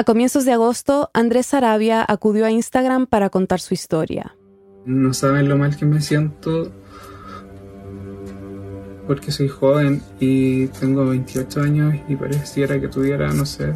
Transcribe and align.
A 0.00 0.04
comienzos 0.04 0.46
de 0.46 0.52
agosto, 0.52 1.10
Andrés 1.12 1.52
Arabia 1.52 2.02
acudió 2.08 2.46
a 2.46 2.50
Instagram 2.50 3.06
para 3.06 3.28
contar 3.28 3.60
su 3.60 3.74
historia. 3.74 4.34
No 4.86 5.12
saben 5.12 5.46
lo 5.46 5.58
mal 5.58 5.76
que 5.76 5.84
me 5.84 6.00
siento 6.00 6.72
porque 9.06 9.30
soy 9.30 9.48
joven 9.48 10.00
y 10.18 10.68
tengo 10.68 11.04
28 11.04 11.60
años 11.60 11.94
y 12.08 12.16
pareciera 12.16 12.80
que 12.80 12.88
tuviera, 12.88 13.30
no 13.34 13.44
sé, 13.44 13.74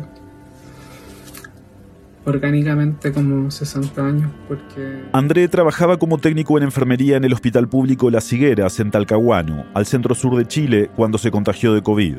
orgánicamente 2.25 3.13
como 3.13 3.51
60 3.51 4.07
años 4.07 4.33
porque... 4.49 5.03
André 5.13 5.47
trabajaba 5.49 5.99
como 5.99 6.17
técnico 6.17 6.57
en 6.57 6.65
enfermería 6.65 7.19
en 7.19 7.25
el 7.25 7.35
Hospital 7.35 7.69
Público 7.69 8.09
Las 8.11 8.33
Higueras 8.33 8.81
en 8.81 8.91
Talcahuano, 8.91 9.67
al 9.75 9.85
centro 9.85 10.15
sur 10.15 10.39
de 10.39 10.49
Chile, 10.49 10.91
cuando 10.97 11.19
se 11.19 11.31
contagió 11.31 11.75
de 11.75 11.83
COVID. 11.83 12.17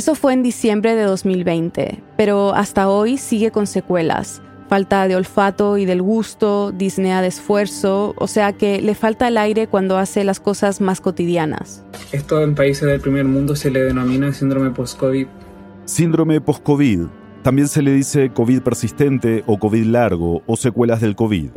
Eso 0.00 0.14
fue 0.14 0.32
en 0.32 0.42
diciembre 0.42 0.96
de 0.96 1.02
2020, 1.02 2.02
pero 2.16 2.54
hasta 2.54 2.88
hoy 2.88 3.18
sigue 3.18 3.50
con 3.50 3.66
secuelas. 3.66 4.40
Falta 4.66 5.06
de 5.06 5.14
olfato 5.14 5.76
y 5.76 5.84
del 5.84 6.00
gusto, 6.00 6.72
disnea 6.72 7.20
de 7.20 7.28
esfuerzo, 7.28 8.14
o 8.16 8.26
sea 8.26 8.54
que 8.54 8.80
le 8.80 8.94
falta 8.94 9.28
el 9.28 9.36
aire 9.36 9.66
cuando 9.66 9.98
hace 9.98 10.24
las 10.24 10.40
cosas 10.40 10.80
más 10.80 11.02
cotidianas. 11.02 11.84
Esto 12.12 12.40
en 12.40 12.54
países 12.54 12.88
del 12.88 13.02
primer 13.02 13.26
mundo 13.26 13.54
se 13.54 13.70
le 13.70 13.82
denomina 13.82 14.32
síndrome 14.32 14.70
post-COVID. 14.70 15.26
Síndrome 15.84 16.40
post-COVID 16.40 17.00
también 17.42 17.68
se 17.68 17.82
le 17.82 17.92
dice 17.92 18.30
COVID 18.30 18.62
persistente 18.62 19.44
o 19.46 19.58
COVID 19.58 19.84
largo 19.84 20.42
o 20.46 20.56
secuelas 20.56 21.02
del 21.02 21.14
COVID. 21.14 21.50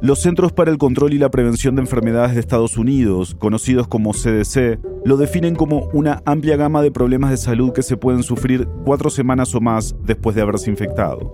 Los 0.00 0.20
Centros 0.20 0.52
para 0.52 0.70
el 0.70 0.78
Control 0.78 1.14
y 1.14 1.18
la 1.18 1.30
Prevención 1.30 1.76
de 1.76 1.82
Enfermedades 1.82 2.34
de 2.34 2.40
Estados 2.40 2.76
Unidos, 2.76 3.34
conocidos 3.34 3.88
como 3.88 4.12
CDC, 4.12 4.78
lo 5.04 5.16
definen 5.16 5.54
como 5.54 5.88
una 5.92 6.22
amplia 6.26 6.56
gama 6.56 6.82
de 6.82 6.90
problemas 6.90 7.30
de 7.30 7.36
salud 7.36 7.72
que 7.72 7.82
se 7.82 7.96
pueden 7.96 8.22
sufrir 8.22 8.68
cuatro 8.84 9.10
semanas 9.10 9.54
o 9.54 9.60
más 9.60 9.94
después 10.04 10.36
de 10.36 10.42
haberse 10.42 10.70
infectado. 10.70 11.32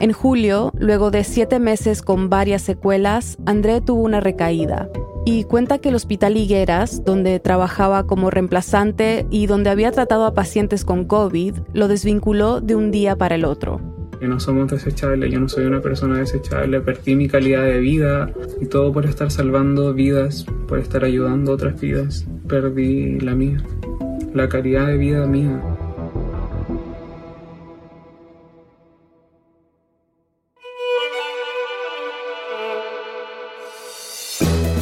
En 0.00 0.12
julio, 0.12 0.72
luego 0.78 1.10
de 1.10 1.24
siete 1.24 1.58
meses 1.58 2.02
con 2.02 2.28
varias 2.28 2.62
secuelas, 2.62 3.38
André 3.46 3.80
tuvo 3.80 4.02
una 4.02 4.20
recaída 4.20 4.88
y 5.24 5.44
cuenta 5.44 5.78
que 5.78 5.88
el 5.88 5.94
Hospital 5.94 6.36
Higueras, 6.36 7.04
donde 7.04 7.40
trabajaba 7.40 8.06
como 8.06 8.30
reemplazante 8.30 9.26
y 9.30 9.46
donde 9.46 9.70
había 9.70 9.90
tratado 9.92 10.26
a 10.26 10.34
pacientes 10.34 10.84
con 10.84 11.04
COVID, 11.04 11.54
lo 11.72 11.88
desvinculó 11.88 12.60
de 12.60 12.74
un 12.74 12.90
día 12.90 13.16
para 13.16 13.36
el 13.36 13.44
otro. 13.44 13.93
Que 14.24 14.28
no 14.28 14.40
somos 14.40 14.70
desechables, 14.70 15.30
yo 15.30 15.38
no 15.38 15.50
soy 15.50 15.66
una 15.66 15.82
persona 15.82 16.18
desechable, 16.18 16.80
perdí 16.80 17.14
mi 17.14 17.28
calidad 17.28 17.64
de 17.64 17.78
vida 17.78 18.32
y 18.58 18.64
todo 18.64 18.90
por 18.90 19.04
estar 19.04 19.30
salvando 19.30 19.92
vidas, 19.92 20.46
por 20.66 20.78
estar 20.78 21.04
ayudando 21.04 21.52
a 21.52 21.54
otras 21.56 21.78
vidas, 21.78 22.24
perdí 22.48 23.20
la 23.20 23.34
mía, 23.34 23.62
la 24.32 24.48
calidad 24.48 24.86
de 24.86 24.96
vida 24.96 25.26
mía. 25.26 25.60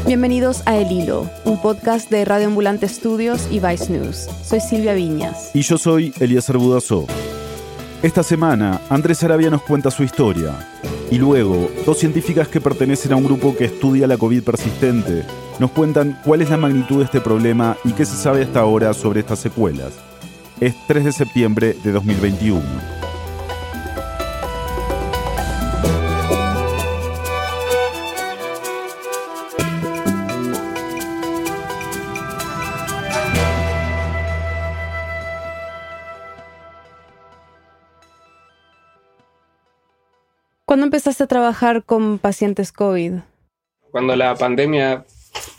Bienvenidos 0.06 0.62
a 0.66 0.78
El 0.78 0.92
Hilo, 0.92 1.28
un 1.44 1.60
podcast 1.60 2.08
de 2.12 2.24
Radio 2.24 2.46
Ambulante 2.46 2.86
Estudios 2.86 3.48
y 3.50 3.58
Vice 3.58 3.90
News. 3.90 4.28
Soy 4.44 4.60
Silvia 4.60 4.94
Viñas. 4.94 5.50
Y 5.52 5.62
yo 5.62 5.78
soy 5.78 6.14
Eliezer 6.20 6.58
Budazó. 6.58 7.08
Esta 8.02 8.24
semana, 8.24 8.80
Andrés 8.90 9.22
Arabia 9.22 9.48
nos 9.48 9.62
cuenta 9.62 9.88
su 9.92 10.02
historia. 10.02 10.52
Y 11.12 11.18
luego, 11.18 11.70
dos 11.86 11.98
científicas 11.98 12.48
que 12.48 12.60
pertenecen 12.60 13.12
a 13.12 13.16
un 13.16 13.22
grupo 13.22 13.56
que 13.56 13.66
estudia 13.66 14.08
la 14.08 14.16
COVID 14.16 14.42
persistente 14.42 15.24
nos 15.60 15.70
cuentan 15.70 16.18
cuál 16.24 16.42
es 16.42 16.50
la 16.50 16.56
magnitud 16.56 16.98
de 16.98 17.04
este 17.04 17.20
problema 17.20 17.76
y 17.84 17.92
qué 17.92 18.04
se 18.04 18.16
sabe 18.16 18.42
hasta 18.42 18.58
ahora 18.58 18.92
sobre 18.92 19.20
estas 19.20 19.38
secuelas. 19.38 19.92
Es 20.58 20.74
3 20.88 21.04
de 21.04 21.12
septiembre 21.12 21.76
de 21.84 21.92
2021. 21.92 23.01
¿Cuándo 40.72 40.86
empezaste 40.86 41.24
a 41.24 41.26
trabajar 41.26 41.84
con 41.84 42.18
pacientes 42.18 42.72
COVID? 42.72 43.16
Cuando 43.90 44.16
la 44.16 44.34
pandemia 44.34 45.04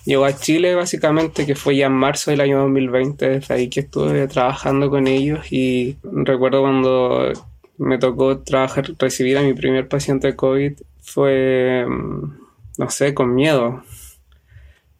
llegó 0.06 0.26
a 0.26 0.36
Chile, 0.36 0.74
básicamente, 0.74 1.46
que 1.46 1.54
fue 1.54 1.76
ya 1.76 1.86
en 1.86 1.92
marzo 1.92 2.32
del 2.32 2.42
año 2.42 2.62
2020, 2.62 3.30
desde 3.30 3.54
ahí 3.54 3.70
que 3.70 3.82
estuve 3.82 4.28
trabajando 4.28 4.90
con 4.90 5.06
ellos 5.06 5.52
y 5.52 5.98
recuerdo 6.02 6.62
cuando 6.62 7.32
me 7.78 8.00
tocó 8.00 8.40
trabajar, 8.40 8.86
recibir 8.98 9.38
a 9.38 9.44
mi 9.44 9.54
primer 9.54 9.88
paciente 9.88 10.30
de 10.30 10.36
COVID, 10.36 10.74
fue, 11.04 11.86
mm, 11.88 12.34
no 12.80 12.90
sé, 12.90 13.14
con 13.14 13.36
miedo, 13.36 13.84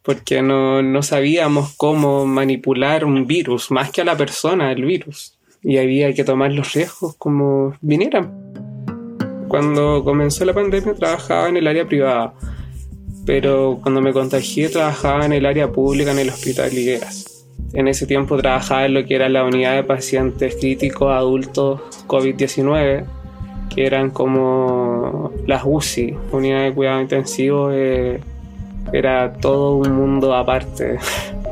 porque 0.02 0.42
no, 0.42 0.80
no 0.80 1.02
sabíamos 1.02 1.74
cómo 1.76 2.24
manipular 2.24 3.04
un 3.04 3.26
virus, 3.26 3.72
más 3.72 3.90
que 3.90 4.02
a 4.02 4.04
la 4.04 4.16
persona, 4.16 4.70
el 4.70 4.84
virus, 4.84 5.36
y 5.60 5.78
había 5.78 6.14
que 6.14 6.22
tomar 6.22 6.52
los 6.52 6.72
riesgos 6.72 7.16
como 7.16 7.76
vinieran. 7.80 8.63
Cuando 9.54 10.02
comenzó 10.02 10.44
la 10.44 10.52
pandemia 10.52 10.94
trabajaba 10.94 11.48
en 11.48 11.56
el 11.56 11.68
área 11.68 11.86
privada, 11.86 12.34
pero 13.24 13.78
cuando 13.80 14.00
me 14.00 14.12
contagié 14.12 14.68
trabajaba 14.68 15.26
en 15.26 15.32
el 15.32 15.46
área 15.46 15.70
pública 15.70 16.10
en 16.10 16.18
el 16.18 16.30
Hospital 16.30 16.74
Ligueras. 16.74 17.46
En 17.72 17.86
ese 17.86 18.04
tiempo 18.04 18.36
trabajaba 18.36 18.86
en 18.86 18.94
lo 18.94 19.04
que 19.04 19.14
era 19.14 19.28
la 19.28 19.44
unidad 19.44 19.76
de 19.76 19.84
pacientes 19.84 20.56
críticos 20.56 21.12
adultos 21.12 21.82
COVID-19, 22.08 23.04
que 23.72 23.86
eran 23.86 24.10
como 24.10 25.30
las 25.46 25.62
UCI, 25.64 26.16
unidad 26.32 26.64
de 26.64 26.74
cuidado 26.74 27.00
intensivo, 27.00 27.70
eh, 27.70 28.18
era 28.92 29.34
todo 29.34 29.76
un 29.76 29.92
mundo 29.92 30.34
aparte. 30.34 30.98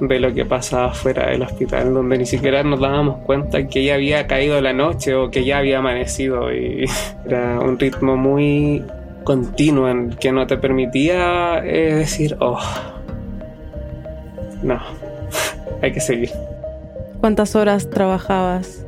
de 0.00 0.18
lo 0.18 0.32
que 0.32 0.44
pasaba 0.44 0.92
fuera 0.92 1.28
del 1.28 1.42
hospital, 1.42 1.92
donde 1.92 2.18
ni 2.18 2.26
siquiera 2.26 2.62
nos 2.62 2.80
dábamos 2.80 3.18
cuenta 3.26 3.66
que 3.66 3.84
ya 3.84 3.94
había 3.94 4.26
caído 4.26 4.60
la 4.60 4.72
noche 4.72 5.14
o 5.14 5.30
que 5.30 5.44
ya 5.44 5.58
había 5.58 5.78
amanecido 5.78 6.52
y 6.52 6.86
era 7.26 7.60
un 7.60 7.78
ritmo 7.78 8.16
muy 8.16 8.84
continuo 9.24 9.88
en 9.88 10.10
que 10.10 10.32
no 10.32 10.46
te 10.46 10.56
permitía 10.56 11.62
eh, 11.64 11.94
decir, 11.94 12.36
oh, 12.40 12.58
no, 14.62 14.80
hay 15.82 15.92
que 15.92 16.00
seguir. 16.00 16.30
¿Cuántas 17.20 17.54
horas 17.54 17.90
trabajabas? 17.90 18.86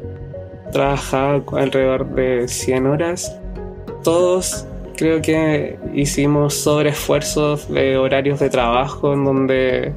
Trabajaba 0.73 1.43
alrededor 1.59 2.09
de 2.15 2.49
100 2.49 2.87
horas. 2.87 3.39
Todos 4.03 4.67
creo 4.97 5.21
que 5.21 5.79
hicimos 5.93 6.55
sobreesfuerzos 6.55 7.71
de 7.71 7.99
horarios 7.99 8.41
de 8.41 8.49
trabajo 8.49 9.13
en 9.13 9.25
donde 9.25 9.93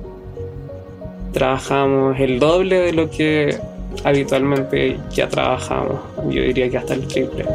trabajamos 1.36 2.18
el 2.18 2.40
doble 2.40 2.80
de 2.80 2.94
lo 2.94 3.10
que 3.10 3.60
habitualmente 4.06 4.98
ya 5.12 5.28
trabajamos. 5.28 6.00
Yo 6.30 6.42
diría 6.42 6.70
que 6.70 6.78
hasta 6.78 6.94
el 6.94 7.06
triple. 7.10 7.46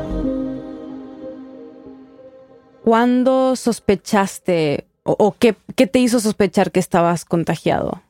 ¿Cuándo 2.84 3.56
sospechaste 3.56 4.84
o, 5.04 5.34
qué, 5.38 5.54
te 5.86 5.98
hizo 5.98 6.20
sospechar 6.20 6.70
que 6.72 6.78
estabas 6.78 7.24
contagiado? 7.24 8.02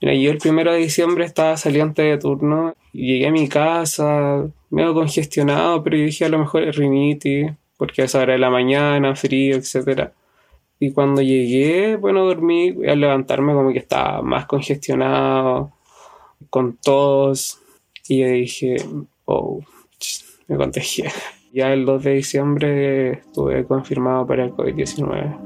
Mira, 0.00 0.12
yo 0.14 0.32
el 0.32 0.38
primero 0.38 0.72
de 0.72 0.78
diciembre 0.78 1.24
estaba 1.24 1.56
saliente 1.56 2.02
de 2.02 2.18
turno. 2.18 2.74
Llegué 2.92 3.28
a 3.28 3.30
mi 3.30 3.48
casa 3.48 4.44
medio 4.70 4.92
congestionado, 4.92 5.84
pero 5.84 5.98
yo 5.98 6.04
dije 6.04 6.24
a 6.24 6.30
lo 6.30 6.40
mejor 6.40 6.64
es 6.64 6.74
rinitis, 6.74 7.52
porque 7.76 8.02
a 8.02 8.06
esa 8.06 8.18
hora 8.18 8.32
de 8.32 8.40
la 8.40 8.50
mañana, 8.50 9.14
frío, 9.14 9.54
etcétera. 9.54 10.12
Y 10.78 10.92
cuando 10.92 11.22
llegué, 11.22 11.96
bueno, 11.96 12.26
dormí, 12.26 12.74
al 12.86 13.00
levantarme 13.00 13.54
como 13.54 13.72
que 13.72 13.78
estaba 13.78 14.20
más 14.20 14.44
congestionado, 14.46 15.72
con 16.50 16.76
tos, 16.76 17.60
y 18.08 18.20
yo 18.20 18.28
dije, 18.28 18.76
oh, 19.24 19.60
me 20.48 20.56
contagié. 20.56 21.10
Ya 21.52 21.72
el 21.72 21.86
2 21.86 22.02
de 22.04 22.12
diciembre 22.12 23.10
estuve 23.12 23.64
confirmado 23.64 24.26
para 24.26 24.44
el 24.44 24.50
COVID-19. 24.50 25.38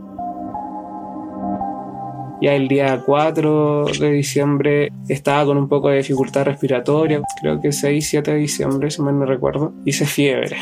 Ya 2.42 2.54
el 2.56 2.66
día 2.66 3.00
4 3.06 3.84
de 3.84 4.10
diciembre 4.10 4.88
estaba 5.08 5.44
con 5.44 5.56
un 5.56 5.68
poco 5.68 5.88
de 5.88 5.98
dificultad 5.98 6.46
respiratoria, 6.46 7.22
creo 7.40 7.60
que 7.60 7.70
6, 7.70 8.08
7 8.08 8.32
de 8.32 8.38
diciembre, 8.38 8.90
si 8.90 9.02
mal 9.02 9.20
no 9.20 9.24
recuerdo, 9.24 9.72
hice 9.84 10.04
fiebre. 10.04 10.56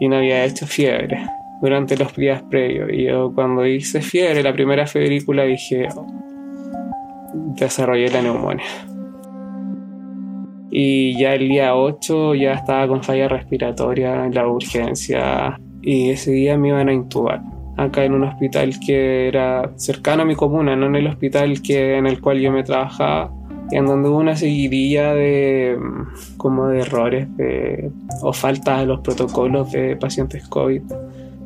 Y 0.00 0.08
no 0.08 0.16
había 0.16 0.46
hecho 0.46 0.66
fiebre 0.66 1.28
durante 1.60 1.96
los 1.96 2.14
días 2.14 2.42
previos. 2.50 2.90
Y 2.92 3.04
yo 3.04 3.32
cuando 3.34 3.66
hice 3.66 4.00
fiebre, 4.00 4.42
la 4.42 4.52
primera 4.52 4.86
febrícula, 4.86 5.44
dije, 5.44 5.88
desarrollé 7.58 8.10
la 8.10 8.22
neumonía. 8.22 8.64
Y 10.70 11.18
ya 11.18 11.34
el 11.34 11.48
día 11.48 11.74
8 11.74 12.34
ya 12.34 12.52
estaba 12.52 12.86
con 12.88 13.02
falla 13.02 13.28
respiratoria 13.28 14.26
en 14.26 14.34
la 14.34 14.46
urgencia 14.46 15.58
y 15.80 16.10
ese 16.10 16.32
día 16.32 16.58
me 16.58 16.68
iban 16.68 16.88
a 16.88 16.92
intubar 16.92 17.40
acá 17.78 18.04
en 18.04 18.12
un 18.12 18.24
hospital 18.24 18.74
que 18.84 19.28
era 19.28 19.70
cercano 19.76 20.22
a 20.22 20.26
mi 20.26 20.34
comuna, 20.34 20.74
no 20.74 20.86
en 20.86 20.96
el 20.96 21.06
hospital 21.06 21.62
que, 21.62 21.96
en 21.96 22.06
el 22.06 22.20
cual 22.20 22.40
yo 22.40 22.50
me 22.50 22.64
trabajaba, 22.64 23.30
en 23.70 23.86
donde 23.86 24.08
hubo 24.08 24.18
una 24.18 24.36
seguidilla 24.36 25.14
de 25.14 25.78
como 26.36 26.66
de 26.66 26.80
errores 26.80 27.28
o 28.22 28.32
faltas 28.32 28.80
a 28.80 28.84
los 28.84 29.00
protocolos 29.00 29.70
de 29.70 29.96
pacientes 29.96 30.46
COVID, 30.48 30.82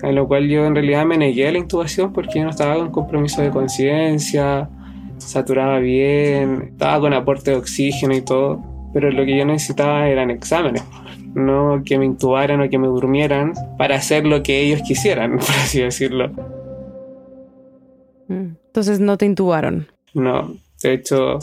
en 0.03 0.15
lo 0.15 0.27
cual 0.27 0.49
yo 0.49 0.67
en 0.67 0.75
realidad 0.75 1.05
me 1.07 1.17
negué 1.17 1.49
a 1.49 1.53
la 1.53 1.59
intubación 1.59 2.13
porque 2.13 2.39
yo 2.39 2.45
no 2.45 2.51
estaba 2.51 2.77
con 2.77 2.91
compromiso 2.91 3.41
de 3.41 3.51
conciencia, 3.51 4.69
saturaba 5.19 5.79
bien, 5.79 6.71
estaba 6.73 7.01
con 7.01 7.15
aporte 7.15 7.53
de 7.53 7.57
oxígeno 7.57 8.15
y 8.15 8.23
todo, 8.23 8.61
pero 8.93 9.11
lo 9.11 9.25
que 9.25 9.37
yo 9.39 9.45
necesitaba 9.45 10.09
eran 10.09 10.31
exámenes, 10.31 10.83
no 11.35 11.83
que 11.85 11.99
me 11.99 12.05
intubaran 12.05 12.61
o 12.61 12.69
que 12.69 12.79
me 12.79 12.89
durmieran 12.89 13.53
para 13.79 13.97
hacer 13.97 14.27
lo 14.27 14.43
que 14.43 14.61
ellos 14.61 14.83
quisieran, 14.83 15.33
por 15.39 15.51
así 15.51 15.81
decirlo. 15.81 16.31
Mm, 18.29 18.57
entonces 18.67 19.01
no 19.01 19.17
te 19.17 19.27
intubaron. 19.27 19.87
No, 20.15 20.55
de 20.83 20.95
hecho 20.95 21.39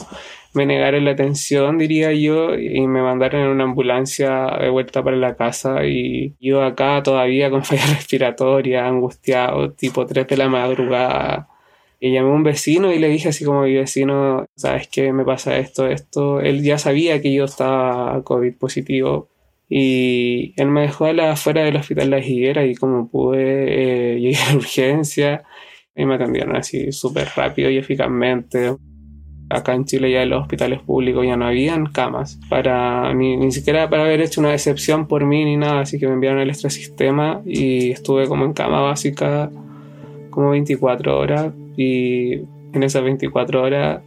me 0.54 0.66
negaron 0.66 1.06
la 1.06 1.12
atención, 1.12 1.78
diría 1.78 2.12
yo, 2.14 2.56
y 2.56 2.88
me 2.88 3.02
mandaron 3.02 3.42
en 3.42 3.48
una 3.50 3.66
ambulancia 3.66 4.58
de 4.60 4.70
vuelta 4.70 5.04
para 5.04 5.18
la 5.18 5.36
casa 5.36 5.86
y 5.86 6.36
yo 6.40 6.64
acá 6.64 7.02
todavía 7.04 7.50
con 7.50 7.64
falla 7.66 7.86
respiratoria, 7.88 8.88
angustiado, 8.88 9.72
tipo 9.74 10.06
3 10.06 10.28
de 10.28 10.38
la 10.38 10.50
madrugada. 10.50 11.48
Y 12.00 12.14
llamé 12.14 12.30
a 12.30 12.34
un 12.34 12.44
vecino 12.44 12.94
y 12.94 13.00
le 13.00 13.10
dije 13.10 13.30
así 13.30 13.44
como 13.46 13.64
mi 13.64 13.74
vecino, 13.76 14.46
¿sabes 14.56 14.88
qué? 14.88 15.12
Me 15.12 15.26
pasa 15.26 15.58
esto, 15.58 15.88
esto. 15.88 16.40
Él 16.40 16.64
ya 16.64 16.78
sabía 16.78 17.22
que 17.22 17.34
yo 17.34 17.46
estaba 17.46 18.24
COVID 18.24 18.56
positivo 18.58 19.30
y 19.70 20.54
él 20.58 20.70
me 20.70 20.82
dejó 20.82 21.06
afuera 21.06 21.64
del 21.64 21.76
hospital 21.76 22.10
La 22.10 22.20
Higuera 22.20 22.66
y 22.66 22.76
como 22.76 23.10
pude, 23.10 24.16
eh, 24.16 24.20
llegué 24.20 24.38
a 24.38 24.52
la 24.52 24.58
urgencia 24.58 25.44
y 25.96 26.06
me 26.06 26.16
atendieron 26.16 26.56
así 26.56 26.92
súper 26.92 27.28
rápido 27.36 27.70
y 27.70 27.78
eficazmente 27.78 28.76
acá 29.50 29.74
en 29.74 29.86
Chile 29.86 30.12
ya 30.12 30.24
en 30.24 30.30
los 30.30 30.42
hospitales 30.42 30.82
públicos 30.82 31.26
ya 31.26 31.36
no 31.36 31.48
habían 31.48 31.88
camas 31.88 32.40
para 32.50 33.14
ni, 33.14 33.36
ni 33.38 33.52
siquiera 33.52 33.90
para 33.90 34.04
haber 34.04 34.22
hecho 34.22 34.42
una 34.42 34.54
excepción 34.54 35.08
por 35.08 35.26
mí 35.26 35.44
ni 35.44 35.58
nada 35.58 35.82
así 35.82 36.00
que 36.00 36.08
me 36.08 36.14
enviaron 36.14 36.40
el 36.40 36.50
extrasistema 36.50 37.42
y 37.46 37.92
estuve 37.92 38.28
como 38.28 38.46
en 38.46 38.54
cama 38.54 38.82
básica 38.82 39.50
como 40.30 40.52
24 40.52 41.18
horas 41.18 41.54
y 41.76 42.34
en 42.74 42.84
esas 42.84 43.04
24 43.04 43.64
horas 43.64 44.02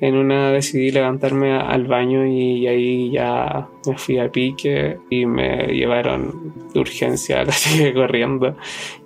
en 0.00 0.14
una 0.14 0.52
decidí 0.52 0.90
levantarme 0.90 1.52
al 1.52 1.86
baño 1.86 2.24
y 2.26 2.66
ahí 2.66 3.10
ya 3.10 3.68
me 3.86 3.98
fui 3.98 4.18
a 4.18 4.30
pique 4.30 4.98
y 5.10 5.26
me 5.26 5.66
llevaron 5.68 6.54
de 6.72 6.80
urgencia 6.80 7.44
casi 7.46 7.92
corriendo. 7.92 8.56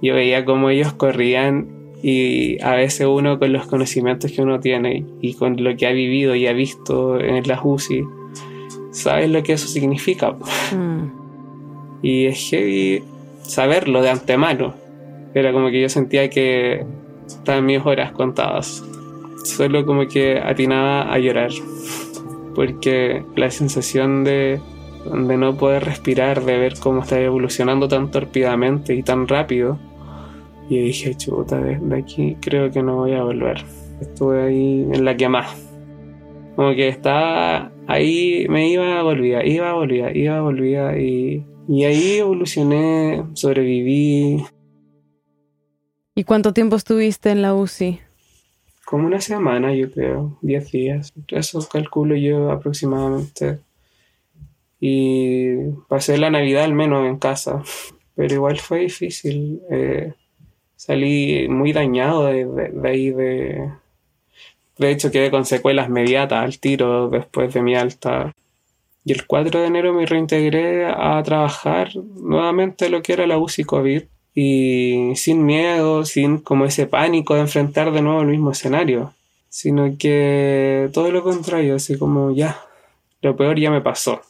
Yo 0.03 0.15
veía 0.15 0.45
cómo 0.45 0.69
ellos 0.71 0.93
corrían 0.93 1.82
y 2.03 2.61
a 2.61 2.75
veces 2.75 3.07
uno 3.07 3.39
con 3.39 3.53
los 3.53 3.67
conocimientos 3.67 4.33
que 4.33 4.43
uno 4.43 4.59
tiene 4.59 5.07
y 5.21 5.35
con 5.35 5.63
lo 5.63 5.77
que 5.77 5.87
ha 5.87 5.93
vivido 5.93 6.35
y 6.35 6.49
ha 6.49 6.53
visto 6.53 7.21
en 7.21 7.47
las 7.47 7.61
UCI, 7.63 8.05
sabes 8.91 9.31
lo 9.31 9.43
que 9.45 9.53
eso 9.53 9.69
significa. 9.69 10.33
Mm. 10.73 11.23
Y 12.03 12.27
es 12.27 12.51
heavy 12.51 13.05
saberlo 13.43 14.03
de 14.03 14.11
antemano. 14.11 14.75
Era 15.33 15.53
como 15.53 15.71
que 15.71 15.81
yo 15.81 15.89
sentía 15.89 16.29
que 16.29 16.85
estaban 17.27 17.67
mis 17.67 17.85
horas 17.87 18.11
contadas. 18.11 18.85
Solo 19.45 19.87
como 19.87 20.09
que 20.09 20.41
atinaba 20.41 21.13
a 21.13 21.19
llorar. 21.21 21.51
Porque 22.57 23.25
la 23.37 23.51
sensación 23.51 24.25
de, 24.25 24.61
de 25.05 25.37
no 25.37 25.57
poder 25.57 25.85
respirar, 25.85 26.45
de 26.45 26.59
ver 26.59 26.75
cómo 26.81 27.03
está 27.03 27.21
evolucionando 27.21 27.87
tan 27.87 28.11
torpidamente 28.11 28.95
y 28.95 29.03
tan 29.05 29.29
rápido, 29.29 29.79
y 30.73 30.81
dije, 30.81 31.15
chuta, 31.15 31.61
de 31.61 31.97
aquí 31.97 32.37
creo 32.41 32.71
que 32.71 32.83
no 32.83 32.97
voy 32.97 33.13
a 33.13 33.23
volver. 33.23 33.63
Estuve 34.01 34.43
ahí 34.43 34.89
en 34.91 35.05
la 35.05 35.15
que 35.15 35.29
más. 35.29 35.55
Como 36.57 36.75
que 36.75 36.89
estaba 36.89 37.71
ahí, 37.87 38.47
me 38.49 38.71
iba, 38.71 39.03
volvía, 39.03 39.45
iba, 39.45 39.75
volvía, 39.75 40.17
iba, 40.17 40.41
volvía. 40.41 40.99
Y, 40.99 41.45
y 41.69 41.85
ahí 41.85 42.19
evolucioné, 42.19 43.23
sobreviví. 43.35 44.45
¿Y 46.15 46.25
cuánto 46.25 46.55
tiempo 46.55 46.77
estuviste 46.77 47.31
en 47.31 47.43
la 47.43 47.55
UCI? 47.55 48.01
Como 48.87 49.07
una 49.07 49.21
semana, 49.21 49.75
yo 49.75 49.91
creo, 49.91 50.39
10 50.41 50.73
días. 50.73 51.13
Eso 51.29 51.69
calculo 51.71 52.17
yo 52.17 52.51
aproximadamente. 52.51 53.59
Y 54.81 55.55
pasé 55.87 56.17
la 56.17 56.31
Navidad 56.31 56.65
al 56.65 56.73
menos 56.73 57.07
en 57.07 57.19
casa. 57.19 57.63
Pero 58.15 58.35
igual 58.35 58.59
fue 58.59 58.81
difícil. 58.81 59.61
Eh, 59.71 60.15
salí 60.87 61.47
muy 61.49 61.73
dañado 61.73 62.27
de, 62.27 62.73
ahí 62.85 63.11
de... 63.11 63.71
De 64.79 64.91
hecho 64.91 65.13
quedé 65.13 65.31
con 65.31 65.45
secuelas 65.45 65.89
mediatas 65.89 66.43
al 66.43 66.59
tiro 66.59 67.09
después 67.09 67.55
de 67.55 67.63
mi 67.63 67.77
alta. 67.77 68.33
Y 69.05 69.13
el 69.13 69.27
4 69.27 69.61
de 69.61 69.67
enero 69.67 69.93
me 69.93 70.07
reintegré 70.07 70.87
a 70.87 71.23
trabajar 71.23 71.95
nuevamente 71.95 72.89
lo 72.89 73.01
que 73.01 73.13
era 73.13 73.29
la 73.29 73.39
UCI 73.39 73.63
COVID 73.63 74.03
y 74.35 75.13
sin 75.15 75.47
miedo, 75.47 76.05
sin 76.05 76.39
como 76.39 76.65
ese 76.65 76.87
pánico 76.87 77.35
de 77.35 77.43
enfrentar 77.43 77.93
de 77.93 78.03
nuevo 78.03 78.23
el 78.23 78.29
mismo 78.29 78.51
escenario, 78.51 79.15
sino 79.51 79.97
que 79.97 80.91
todo 80.93 81.13
lo 81.13 81.23
contrario, 81.23 81.77
así 81.77 81.97
como 81.97 82.33
ya, 82.33 82.61
lo 83.21 83.37
peor 83.37 83.61
ya 83.61 83.71
me 83.71 83.83
pasó. 83.83 84.23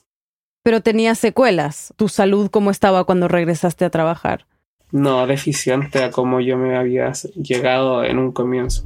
Pero 0.62 0.82
tenías 0.82 1.18
secuelas, 1.18 1.94
tu 1.96 2.08
salud 2.08 2.50
cómo 2.50 2.70
estaba 2.70 3.04
cuando 3.04 3.28
regresaste 3.28 3.86
a 3.86 3.90
trabajar 3.90 4.44
no 4.92 5.26
deficiente 5.26 6.04
a 6.04 6.10
como 6.10 6.40
yo 6.40 6.58
me 6.58 6.76
había 6.76 7.12
llegado 7.34 8.04
en 8.04 8.18
un 8.18 8.32
comienzo. 8.32 8.84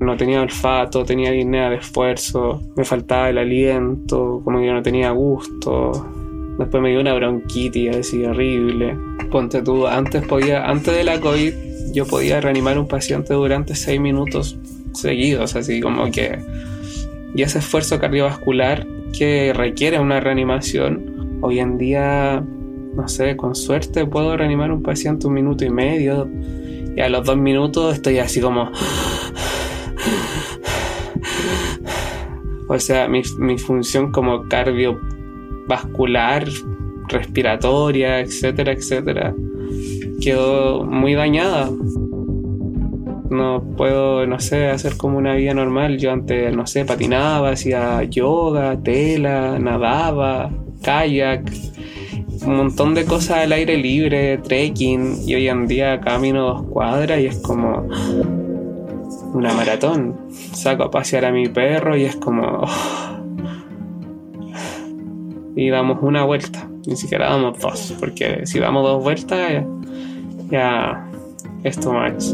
No 0.00 0.16
tenía 0.16 0.42
olfato, 0.42 1.04
tenía 1.04 1.30
disnea 1.30 1.70
de 1.70 1.76
esfuerzo, 1.76 2.60
me 2.76 2.84
faltaba 2.84 3.30
el 3.30 3.38
aliento, 3.38 4.42
como 4.44 4.60
que 4.60 4.72
no 4.72 4.82
tenía 4.82 5.12
gusto. 5.12 6.06
Después 6.58 6.82
me 6.82 6.90
dio 6.90 7.00
una 7.00 7.14
bronquitis 7.14 7.96
así 7.96 8.24
horrible. 8.24 8.96
Ponte 9.30 9.62
tú, 9.62 9.86
antes 9.86 10.26
podía, 10.26 10.68
antes 10.68 10.94
de 10.94 11.04
la 11.04 11.20
COVID, 11.20 11.52
yo 11.92 12.06
podía 12.06 12.40
reanimar 12.40 12.78
un 12.78 12.88
paciente 12.88 13.34
durante 13.34 13.74
seis 13.76 14.00
minutos 14.00 14.58
seguidos, 14.92 15.54
así 15.54 15.80
como 15.80 16.10
que. 16.10 16.38
Y 17.36 17.42
ese 17.42 17.58
esfuerzo 17.58 17.98
cardiovascular 17.98 18.86
que 19.16 19.52
requiere 19.52 19.98
una 19.98 20.20
reanimación, 20.20 21.38
hoy 21.40 21.60
en 21.60 21.78
día 21.78 22.44
no 22.96 23.08
sé, 23.08 23.36
con 23.36 23.54
suerte 23.54 24.06
puedo 24.06 24.36
reanimar 24.36 24.70
un 24.72 24.82
paciente 24.82 25.26
un 25.26 25.34
minuto 25.34 25.64
y 25.64 25.70
medio 25.70 26.28
y 26.96 27.00
a 27.00 27.08
los 27.08 27.24
dos 27.26 27.36
minutos 27.36 27.94
estoy 27.94 28.18
así 28.18 28.40
como... 28.40 28.70
O 32.66 32.78
sea, 32.78 33.08
mi, 33.08 33.20
mi 33.38 33.58
función 33.58 34.10
como 34.10 34.48
cardiovascular, 34.48 36.46
respiratoria, 37.08 38.20
etcétera, 38.20 38.72
etcétera, 38.72 39.34
quedó 40.20 40.82
muy 40.84 41.12
dañada. 41.14 41.70
No 43.30 43.62
puedo, 43.76 44.26
no 44.26 44.40
sé, 44.40 44.68
hacer 44.68 44.96
como 44.96 45.18
una 45.18 45.34
vida 45.34 45.52
normal. 45.52 45.98
Yo 45.98 46.10
antes, 46.10 46.56
no 46.56 46.66
sé, 46.66 46.86
patinaba, 46.86 47.50
hacía 47.50 48.02
yoga, 48.04 48.80
tela, 48.82 49.58
nadaba, 49.58 50.50
kayak 50.82 51.42
un 52.46 52.56
montón 52.56 52.94
de 52.94 53.04
cosas 53.04 53.38
al 53.38 53.52
aire 53.52 53.76
libre, 53.76 54.38
trekking, 54.38 55.26
y 55.26 55.34
hoy 55.34 55.48
en 55.48 55.66
día 55.66 56.00
camino 56.00 56.44
dos 56.44 56.62
cuadras 56.64 57.20
y 57.20 57.26
es 57.26 57.38
como 57.38 57.88
una 59.32 59.52
maratón. 59.52 60.18
Saco 60.30 60.84
a 60.84 60.90
pasear 60.90 61.24
a 61.24 61.32
mi 61.32 61.48
perro 61.48 61.96
y 61.96 62.04
es 62.04 62.16
como... 62.16 62.62
Oh. 62.62 62.68
Y 65.56 65.70
damos 65.70 65.98
una 66.02 66.24
vuelta, 66.24 66.68
ni 66.86 66.96
siquiera 66.96 67.30
damos 67.30 67.58
dos, 67.60 67.94
porque 68.00 68.44
si 68.44 68.58
damos 68.58 68.82
dos 68.82 69.02
vueltas 69.02 69.38
ya, 69.52 69.66
ya 70.50 71.10
es 71.62 71.78
too 71.78 71.92
much. 71.92 72.24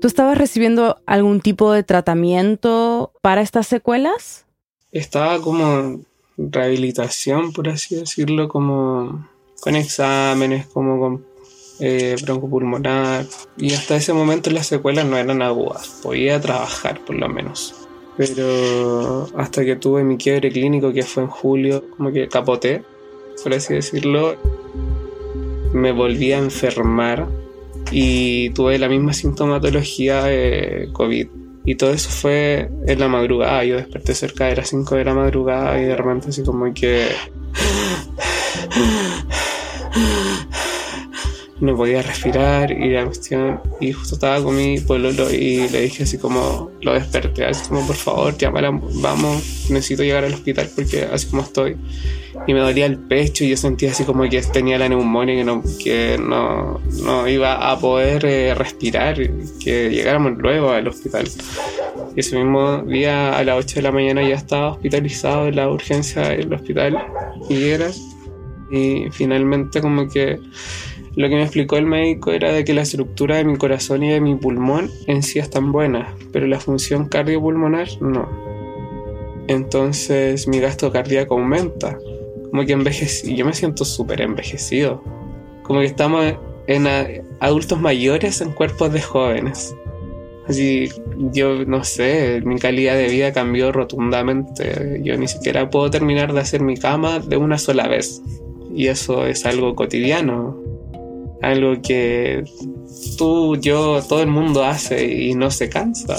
¿Tú 0.00 0.06
estabas 0.06 0.38
recibiendo 0.38 0.98
algún 1.06 1.40
tipo 1.40 1.72
de 1.72 1.82
tratamiento 1.82 3.12
para 3.20 3.40
estas 3.40 3.66
secuelas? 3.66 4.46
Estaba 4.92 5.40
como 5.40 6.00
rehabilitación, 6.38 7.52
por 7.52 7.68
así 7.68 7.96
decirlo, 7.96 8.48
como 8.48 9.28
con 9.60 9.76
exámenes, 9.76 10.66
como 10.68 10.98
con 11.00 11.24
eh, 11.80 12.16
broncopulmonar. 12.22 13.26
Y 13.56 13.74
hasta 13.74 13.96
ese 13.96 14.12
momento 14.12 14.50
las 14.50 14.66
secuelas 14.66 15.04
no 15.04 15.16
eran 15.16 15.42
agudas, 15.42 16.00
podía 16.02 16.40
trabajar 16.40 17.00
por 17.04 17.16
lo 17.16 17.28
menos. 17.28 17.74
Pero 18.16 19.28
hasta 19.36 19.64
que 19.64 19.76
tuve 19.76 20.02
mi 20.02 20.16
quiebre 20.16 20.50
clínico, 20.50 20.92
que 20.92 21.02
fue 21.02 21.24
en 21.24 21.28
julio, 21.28 21.84
como 21.96 22.12
que 22.12 22.28
capoté, 22.28 22.82
por 23.42 23.54
así 23.54 23.74
decirlo, 23.74 24.36
me 25.72 25.92
volví 25.92 26.32
a 26.32 26.38
enfermar 26.38 27.28
y 27.92 28.50
tuve 28.50 28.78
la 28.78 28.88
misma 28.88 29.12
sintomatología 29.12 30.24
de 30.24 30.88
COVID 30.92 31.28
y 31.64 31.74
todo 31.74 31.92
eso 31.92 32.10
fue 32.10 32.70
en 32.86 32.98
la 32.98 33.08
madrugada. 33.08 33.64
Yo 33.64 33.76
desperté 33.76 34.14
cerca 34.14 34.46
de 34.46 34.56
las 34.56 34.68
5 34.68 34.96
de 34.96 35.04
la 35.04 35.14
madrugada 35.14 35.80
y 35.80 35.84
de 35.84 35.96
repente 35.96 36.30
así 36.30 36.42
como 36.42 36.72
que... 36.72 37.08
no 41.60 41.76
podía 41.76 42.02
respirar 42.02 42.70
y 42.70 42.90
la 42.90 43.04
cuestión 43.04 43.60
y 43.80 43.92
justo 43.92 44.14
estaba 44.14 44.42
con 44.42 44.56
mi 44.56 44.78
pololo 44.80 45.30
y 45.30 45.68
le 45.68 45.82
dije 45.82 46.04
así 46.04 46.18
como 46.18 46.70
lo 46.80 46.94
desperté 46.94 47.44
así 47.44 47.68
como 47.68 47.86
por 47.86 47.96
favor 47.96 48.36
llámala 48.36 48.70
vamos 48.70 49.66
necesito 49.70 50.02
llegar 50.02 50.24
al 50.24 50.34
hospital 50.34 50.68
porque 50.74 51.04
así 51.04 51.26
como 51.26 51.42
estoy 51.42 51.76
y 52.46 52.54
me 52.54 52.60
dolía 52.60 52.86
el 52.86 52.98
pecho 52.98 53.44
y 53.44 53.50
yo 53.50 53.56
sentía 53.56 53.90
así 53.90 54.04
como 54.04 54.28
que 54.28 54.40
tenía 54.42 54.78
la 54.78 54.88
neumonía 54.88 55.34
que 55.34 55.44
no, 55.44 55.62
que 55.82 56.18
no, 56.18 56.80
no 57.02 57.28
iba 57.28 57.70
a 57.70 57.78
poder 57.78 58.24
eh, 58.24 58.54
respirar 58.54 59.16
que 59.62 59.90
llegáramos 59.90 60.38
luego 60.38 60.70
al 60.70 60.88
hospital. 60.88 61.28
Y 62.14 62.20
ese 62.20 62.36
mismo 62.36 62.82
día 62.82 63.36
a 63.36 63.44
las 63.44 63.58
8 63.58 63.76
de 63.76 63.82
la 63.82 63.92
mañana 63.92 64.22
ya 64.22 64.36
estaba 64.36 64.72
hospitalizado 64.72 65.48
en 65.48 65.56
la 65.56 65.68
urgencia 65.68 66.22
del 66.28 66.52
hospital 66.52 66.98
y 67.48 67.64
era 67.64 67.90
y 68.70 69.08
finalmente 69.10 69.80
como 69.80 70.08
que 70.08 70.38
lo 71.18 71.28
que 71.28 71.34
me 71.34 71.42
explicó 71.42 71.76
el 71.76 71.84
médico 71.84 72.30
era 72.30 72.52
de 72.52 72.64
que 72.64 72.72
la 72.72 72.82
estructura 72.82 73.38
de 73.38 73.44
mi 73.44 73.56
corazón 73.56 74.04
y 74.04 74.08
de 74.08 74.20
mi 74.20 74.36
pulmón 74.36 74.88
en 75.08 75.24
sí 75.24 75.40
están 75.40 75.72
buenas, 75.72 76.14
pero 76.32 76.46
la 76.46 76.60
función 76.60 77.08
cardiopulmonar 77.08 77.88
no. 78.00 78.28
Entonces 79.48 80.46
mi 80.46 80.60
gasto 80.60 80.92
cardíaco 80.92 81.34
aumenta. 81.34 81.98
Como 82.50 82.64
que 82.64 82.72
envejeci 82.72 83.34
yo 83.34 83.44
me 83.44 83.52
siento 83.52 83.84
súper 83.84 84.20
envejecido. 84.20 85.02
Como 85.64 85.80
que 85.80 85.86
estamos 85.86 86.34
en 86.68 86.86
adultos 87.40 87.80
mayores 87.80 88.40
en 88.40 88.52
cuerpos 88.52 88.92
de 88.92 89.02
jóvenes. 89.02 89.74
Así, 90.46 90.88
yo 91.32 91.64
no 91.64 91.82
sé, 91.82 92.42
mi 92.44 92.60
calidad 92.60 92.94
de 92.94 93.08
vida 93.08 93.32
cambió 93.32 93.72
rotundamente. 93.72 95.00
Yo 95.02 95.16
ni 95.16 95.26
siquiera 95.26 95.68
puedo 95.68 95.90
terminar 95.90 96.32
de 96.32 96.38
hacer 96.38 96.62
mi 96.62 96.76
cama 96.76 97.18
de 97.18 97.36
una 97.36 97.58
sola 97.58 97.88
vez. 97.88 98.22
Y 98.72 98.86
eso 98.86 99.26
es 99.26 99.44
algo 99.46 99.74
cotidiano 99.74 100.57
algo 101.42 101.80
que 101.82 102.44
tú, 103.16 103.56
yo, 103.56 104.02
todo 104.08 104.22
el 104.22 104.28
mundo 104.28 104.64
hace 104.64 105.06
y 105.06 105.34
no 105.34 105.50
se 105.50 105.68
cansa. 105.68 106.16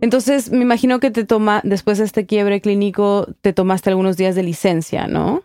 Entonces, 0.00 0.50
me 0.50 0.62
imagino 0.62 0.98
que 0.98 1.10
te 1.10 1.24
toma, 1.24 1.60
después 1.62 1.98
de 1.98 2.04
este 2.04 2.24
quiebre 2.24 2.60
clínico, 2.60 3.28
te 3.42 3.52
tomaste 3.52 3.90
algunos 3.90 4.16
días 4.16 4.34
de 4.34 4.42
licencia, 4.42 5.06
¿no? 5.06 5.42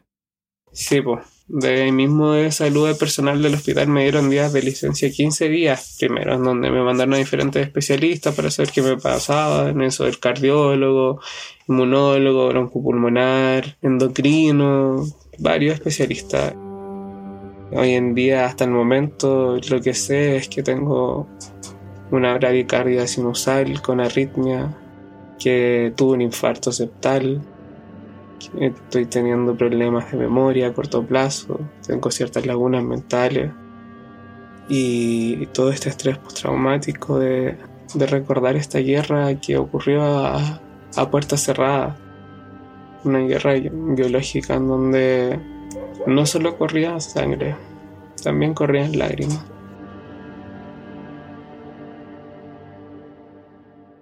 Sí, 0.72 1.02
pues. 1.02 1.26
De 1.48 1.92
mismo 1.92 2.32
de 2.32 2.52
salud 2.52 2.98
personal 2.98 3.40
del 3.40 3.54
hospital 3.54 3.88
me 3.88 4.02
dieron 4.02 4.32
días 4.32 4.52
de 4.52 4.64
licencia 4.64 5.12
15 5.12 5.48
días 5.48 5.96
primero, 6.00 6.34
en 6.34 6.44
donde 6.44 6.72
me 6.72 6.82
mandaron 6.82 7.14
a 7.14 7.18
diferentes 7.18 7.62
especialistas 7.62 8.34
para 8.34 8.50
saber 8.50 8.72
qué 8.72 8.82
me 8.82 8.98
pasaba, 8.98 9.70
en 9.70 9.84
eso 9.84 10.06
del 10.06 10.18
cardiólogo, 10.18 11.22
inmunólogo, 11.68 12.48
broncopulmonar, 12.48 13.78
endocrino, 13.84 15.06
varios 15.38 15.76
especialistas. 15.76 16.56
Hoy 17.78 17.92
en 17.92 18.16
día, 18.16 18.46
hasta 18.46 18.64
el 18.64 18.72
momento, 18.72 19.58
lo 19.70 19.82
que 19.82 19.94
sé 19.94 20.38
es 20.38 20.48
que 20.48 20.64
tengo 20.64 21.28
una 22.10 22.34
bradicardia 22.36 23.06
sinusal 23.06 23.82
con 23.82 24.00
arritmia, 24.00 24.74
que 25.38 25.92
tuve 25.94 26.14
un 26.14 26.22
infarto 26.22 26.72
septal, 26.72 27.42
que 28.40 28.68
estoy 28.68 29.08
teniendo 29.08 29.58
problemas 29.58 30.10
de 30.10 30.18
memoria 30.18 30.68
a 30.68 30.74
corto 30.74 31.06
plazo, 31.06 31.60
tengo 31.86 32.12
ciertas 32.12 32.46
lagunas 32.46 32.82
mentales 32.82 33.52
y 34.70 35.46
todo 35.48 35.70
este 35.70 35.90
estrés 35.90 36.18
postraumático 36.18 37.20
de, 37.20 37.58
de 37.94 38.08
recordar 38.08 38.56
esta 38.56 38.80
guerra 38.80 39.36
que 39.42 39.58
ocurrió 39.58 40.02
a, 40.02 40.62
a 40.96 41.12
puerta 41.12 41.36
cerrada, 41.36 41.98
una 43.04 43.20
guerra 43.20 43.56
biológica 43.56 44.54
en 44.54 44.68
donde 44.70 45.55
no 46.08 46.26
solo 46.26 46.58
corría 46.58 47.00
sangre, 47.00 47.56
también 48.24 48.54
corrían 48.54 48.98
lágrimas. 48.98 49.44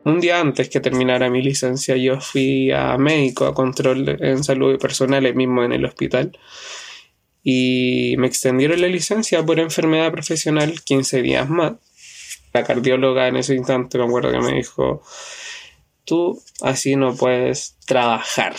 Un 0.06 0.20
día 0.20 0.42
antes 0.42 0.68
que 0.68 0.82
terminara 0.82 1.30
mi 1.30 1.42
licencia, 1.42 1.96
yo 1.96 2.20
fui 2.20 2.72
a 2.72 2.98
médico 2.98 3.46
a 3.46 3.54
control 3.54 4.18
en 4.22 4.44
salud 4.44 4.78
personal 4.78 5.34
mismo 5.34 5.64
en 5.64 5.72
el 5.72 5.86
hospital 5.86 6.38
y 7.42 8.16
me 8.18 8.28
extendieron 8.28 8.82
la 8.82 8.88
licencia 8.88 9.46
por 9.46 9.60
enfermedad 9.60 10.12
profesional 10.12 10.82
15 10.82 11.22
días 11.22 11.50
más. 11.50 11.74
La 12.54 12.64
cardióloga 12.64 13.28
en 13.28 13.38
ese 13.38 13.56
instante 13.56 13.98
me 13.98 14.06
acuerdo 14.06 14.32
que 14.32 14.40
me 14.40 14.54
dijo, 14.54 15.02
tú 16.04 16.42
así 16.62 16.96
no 16.96 17.16
puedes 17.16 17.78
trabajar, 17.86 18.56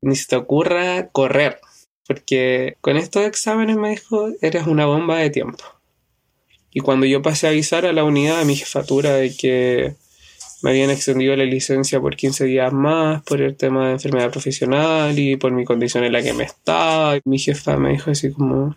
ni 0.00 0.14
se 0.14 0.26
te 0.26 0.36
ocurra 0.36 1.08
correr. 1.10 1.60
Porque 2.06 2.76
con 2.80 2.96
estos 2.96 3.24
exámenes 3.24 3.76
me 3.76 3.90
dijo, 3.90 4.28
eres 4.40 4.66
una 4.66 4.86
bomba 4.86 5.18
de 5.18 5.30
tiempo. 5.30 5.64
Y 6.72 6.80
cuando 6.80 7.06
yo 7.06 7.22
pasé 7.22 7.46
a 7.46 7.50
avisar 7.50 7.86
a 7.86 7.92
la 7.92 8.04
unidad, 8.04 8.40
a 8.40 8.44
mi 8.44 8.54
jefatura, 8.54 9.14
de 9.14 9.34
que 9.34 9.94
me 10.62 10.70
habían 10.70 10.90
extendido 10.90 11.36
la 11.36 11.44
licencia 11.44 12.00
por 12.00 12.16
15 12.16 12.44
días 12.44 12.72
más 12.72 13.22
por 13.22 13.40
el 13.40 13.56
tema 13.56 13.86
de 13.86 13.92
enfermedad 13.94 14.30
profesional 14.30 15.18
y 15.18 15.36
por 15.36 15.52
mi 15.52 15.64
condición 15.64 16.04
en 16.04 16.12
la 16.12 16.22
que 16.22 16.32
me 16.32 16.44
estaba, 16.44 17.18
mi 17.24 17.38
jefa 17.38 17.76
me 17.76 17.92
dijo 17.92 18.10
así 18.10 18.30
como, 18.32 18.74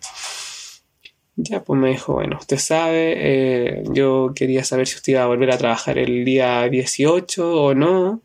ya, 1.36 1.62
pues 1.64 1.80
me 1.80 1.90
dijo, 1.90 2.14
bueno, 2.14 2.36
usted 2.38 2.58
sabe, 2.58 3.14
eh, 3.16 3.82
yo 3.92 4.32
quería 4.34 4.64
saber 4.64 4.86
si 4.86 4.96
usted 4.96 5.12
iba 5.14 5.22
a 5.22 5.26
volver 5.26 5.50
a 5.50 5.58
trabajar 5.58 5.98
el 5.98 6.24
día 6.24 6.68
18 6.68 7.62
o 7.62 7.74
no, 7.74 8.22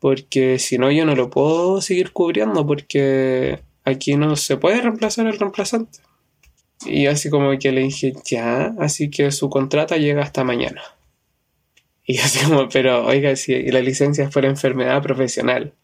porque 0.00 0.58
si 0.58 0.78
no 0.78 0.90
yo 0.90 1.04
no 1.04 1.14
lo 1.14 1.30
puedo 1.30 1.80
seguir 1.80 2.12
cubriendo 2.12 2.66
porque 2.66 3.60
aquí 3.88 4.16
no 4.16 4.36
se 4.36 4.56
puede 4.56 4.80
reemplazar 4.80 5.26
el 5.26 5.38
reemplazante. 5.38 6.00
Y 6.86 7.06
así 7.06 7.28
como 7.30 7.58
que 7.58 7.72
le 7.72 7.82
dije, 7.82 8.12
ya, 8.24 8.74
así 8.78 9.10
que 9.10 9.30
su 9.32 9.50
contrata 9.50 9.96
llega 9.96 10.22
hasta 10.22 10.44
mañana. 10.44 10.82
Y 12.04 12.18
así 12.18 12.44
como, 12.46 12.68
pero 12.68 13.04
oiga, 13.04 13.34
si 13.36 13.70
la 13.70 13.80
licencia 13.80 14.24
es 14.24 14.30
por 14.30 14.44
enfermedad 14.44 15.02
profesional, 15.02 15.74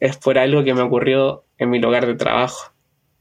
es 0.00 0.16
por 0.16 0.38
algo 0.38 0.64
que 0.64 0.74
me 0.74 0.82
ocurrió 0.82 1.44
en 1.58 1.70
mi 1.70 1.78
lugar 1.78 2.06
de 2.06 2.14
trabajo. 2.14 2.72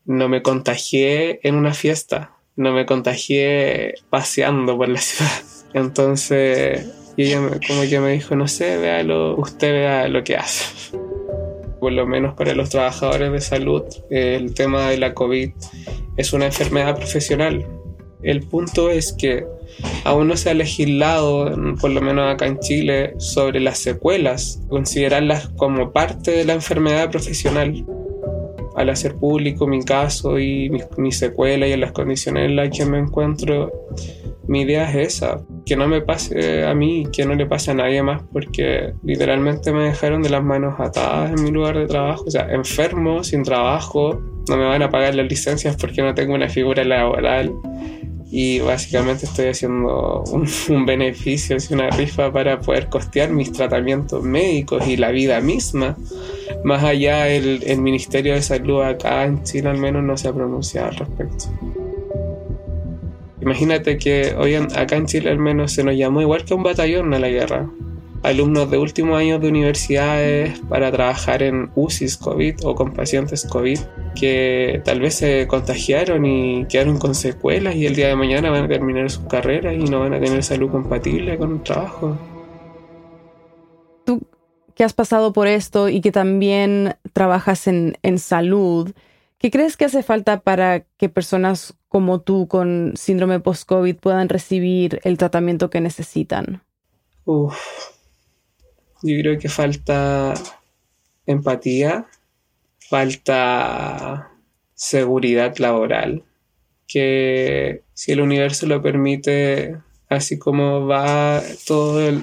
No 0.05 0.29
me 0.29 0.41
contagié 0.41 1.39
en 1.43 1.55
una 1.55 1.73
fiesta, 1.73 2.37
no 2.55 2.71
me 2.71 2.85
contagié 2.85 3.95
paseando 4.09 4.77
por 4.77 4.89
la 4.89 4.99
ciudad. 5.01 5.43
Entonces, 5.73 6.87
y 7.17 7.23
ella 7.23 7.41
como 7.67 7.81
que 7.89 7.99
me 7.99 8.11
dijo, 8.13 8.35
no 8.35 8.47
sé, 8.47 8.77
véalo, 8.77 9.35
usted 9.35 9.71
vea 9.73 10.07
lo 10.07 10.23
que 10.23 10.37
hace 10.37 11.06
por 11.79 11.91
lo 11.91 12.05
menos 12.07 12.35
para 12.35 12.53
los 12.53 12.69
trabajadores 12.69 13.31
de 13.31 13.41
salud, 13.41 13.83
el 14.09 14.53
tema 14.53 14.89
de 14.89 14.97
la 14.97 15.13
COVID 15.13 15.51
es 16.17 16.33
una 16.33 16.45
enfermedad 16.45 16.95
profesional. 16.95 17.65
El 18.23 18.41
punto 18.41 18.89
es 18.89 19.13
que 19.13 19.45
aún 20.03 20.27
no 20.27 20.37
se 20.37 20.49
ha 20.49 20.53
legislado, 20.53 21.51
por 21.79 21.91
lo 21.91 22.01
menos 22.01 22.33
acá 22.33 22.47
en 22.47 22.59
Chile, 22.59 23.13
sobre 23.17 23.59
las 23.59 23.77
secuelas, 23.77 24.61
considerarlas 24.69 25.49
como 25.49 25.91
parte 25.91 26.31
de 26.31 26.45
la 26.45 26.53
enfermedad 26.53 27.09
profesional. 27.11 27.85
Al 28.75 28.89
hacer 28.89 29.15
público 29.15 29.65
mi 29.65 29.83
caso 29.83 30.39
y 30.39 30.69
mi, 30.69 30.81
mi 30.97 31.11
secuela 31.11 31.67
y 31.67 31.73
en 31.73 31.81
las 31.81 31.91
condiciones 31.93 32.45
en 32.45 32.55
las 32.55 32.69
que 32.69 32.85
me 32.85 32.99
encuentro, 32.99 33.71
mi 34.47 34.61
idea 34.61 34.89
es 34.89 35.15
esa, 35.15 35.43
que 35.67 35.75
no 35.75 35.87
me 35.87 36.01
pase 36.01 36.65
a 36.65 36.73
mí, 36.73 37.05
que 37.11 37.25
no 37.25 37.35
le 37.35 37.45
pase 37.45 37.71
a 37.71 37.73
nadie 37.73 38.01
más, 38.01 38.21
porque 38.31 38.93
literalmente 39.03 39.71
me 39.73 39.83
dejaron 39.83 40.23
de 40.23 40.29
las 40.29 40.43
manos 40.43 40.79
atadas 40.79 41.31
en 41.31 41.43
mi 41.43 41.51
lugar 41.51 41.77
de 41.77 41.87
trabajo, 41.87 42.23
o 42.25 42.31
sea, 42.31 42.47
enfermo, 42.51 43.23
sin 43.23 43.43
trabajo, 43.43 44.21
no 44.47 44.57
me 44.57 44.65
van 44.65 44.81
a 44.81 44.89
pagar 44.89 45.13
las 45.13 45.27
licencias 45.27 45.75
porque 45.75 46.01
no 46.01 46.15
tengo 46.15 46.33
una 46.33 46.47
figura 46.47 46.85
laboral 46.85 47.51
y 48.29 48.59
básicamente 48.59 49.25
estoy 49.25 49.47
haciendo 49.47 50.23
un, 50.31 50.85
beneficio, 50.85 51.57
una 51.71 51.89
rifa 51.89 52.31
para 52.31 52.59
poder 52.59 52.87
costear 52.87 53.29
mis 53.29 53.51
tratamientos 53.51 54.23
médicos 54.23 54.87
y 54.87 54.97
la 54.97 55.11
vida 55.11 55.41
misma. 55.41 55.97
Más 56.63 56.83
allá, 56.83 57.27
el, 57.29 57.61
el 57.65 57.81
Ministerio 57.81 58.33
de 58.33 58.41
Salud 58.41 58.81
acá 58.81 59.25
en 59.25 59.43
Chile 59.43 59.69
al 59.69 59.77
menos 59.77 60.03
no 60.03 60.17
se 60.17 60.29
ha 60.29 60.33
pronunciado 60.33 60.89
al 60.89 60.95
respecto. 60.95 61.45
Imagínate 63.41 63.97
que 63.97 64.35
hoy 64.37 64.55
acá 64.55 64.95
en 64.95 65.05
Chile 65.05 65.29
al 65.29 65.37
menos 65.37 65.71
se 65.71 65.83
nos 65.83 65.95
llamó 65.95 66.21
igual 66.21 66.43
que 66.43 66.53
un 66.53 66.63
batallón 66.63 67.13
a 67.13 67.19
la 67.19 67.29
guerra. 67.29 67.69
Alumnos 68.23 68.71
de 68.71 68.79
últimos 68.79 69.19
años 69.19 69.39
de 69.39 69.49
universidades 69.49 70.59
para 70.67 70.91
trabajar 70.91 71.43
en 71.43 71.69
UCIs 71.75 72.17
COVID 72.17 72.65
o 72.65 72.73
con 72.73 72.93
pacientes 72.93 73.45
COVID 73.45 73.79
que 74.19 74.81
tal 74.83 75.01
vez 75.01 75.15
se 75.15 75.45
contagiaron 75.47 76.25
y 76.25 76.65
quedaron 76.65 76.97
con 76.97 77.13
secuelas 77.13 77.75
y 77.75 77.85
el 77.85 77.95
día 77.95 78.07
de 78.07 78.15
mañana 78.15 78.49
van 78.49 78.65
a 78.65 78.67
terminar 78.67 79.09
sus 79.11 79.25
carreras 79.25 79.75
y 79.75 79.83
no 79.83 79.99
van 79.99 80.15
a 80.15 80.19
tener 80.19 80.43
salud 80.43 80.71
compatible 80.71 81.37
con 81.37 81.53
el 81.53 81.63
trabajo. 81.63 82.17
Tú 84.03 84.21
que 84.73 84.83
has 84.83 84.93
pasado 84.93 85.31
por 85.31 85.47
esto 85.47 85.89
y 85.89 86.01
que 86.01 86.11
también 86.11 86.95
trabajas 87.13 87.67
en, 87.67 87.97
en 88.01 88.17
salud, 88.17 88.91
¿qué 89.37 89.51
crees 89.51 89.77
que 89.77 89.85
hace 89.85 90.01
falta 90.01 90.39
para 90.39 90.81
que 90.97 91.09
personas 91.09 91.77
como 91.97 92.21
tú 92.21 92.47
con 92.47 92.93
síndrome 92.95 93.39
post-COVID 93.39 93.95
puedan 93.95 94.29
recibir 94.29 94.99
el 95.03 95.17
tratamiento 95.17 95.71
que 95.71 95.81
necesitan? 95.81 96.61
Uf, 97.25 97.57
yo 99.01 99.19
creo 99.19 99.39
que 99.39 99.49
falta 99.49 100.35
empatía, 101.25 102.05
falta 102.87 104.29
seguridad 104.75 105.57
laboral, 105.57 106.23
que 106.85 107.81
si 107.95 108.11
el 108.11 108.21
universo 108.21 108.67
lo 108.67 108.79
permite, 108.83 109.77
así 110.07 110.37
como 110.37 110.85
va 110.85 111.41
toda 111.65 112.13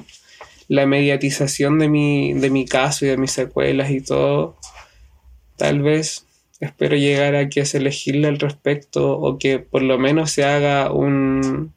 la 0.69 0.87
mediatización 0.87 1.81
de 1.81 1.88
mi, 1.88 2.33
de 2.33 2.50
mi 2.50 2.64
caso 2.64 3.07
y 3.07 3.09
de 3.09 3.16
mis 3.16 3.33
secuelas 3.33 3.90
y 3.90 4.02
todo, 4.02 4.57
tal 5.57 5.83
vez 5.83 6.24
espero 6.64 6.97
llegar 6.97 7.35
a 7.35 7.49
que 7.49 7.64
se 7.66 7.80
legisle 7.80 8.28
al 8.28 8.38
respecto 8.38 9.18
o 9.18 9.38
que 9.38 9.59
por 9.59 9.83
lo 9.83 9.99
menos 9.99 10.30
se 10.30 10.44
haga 10.44 10.92
un, 10.92 11.73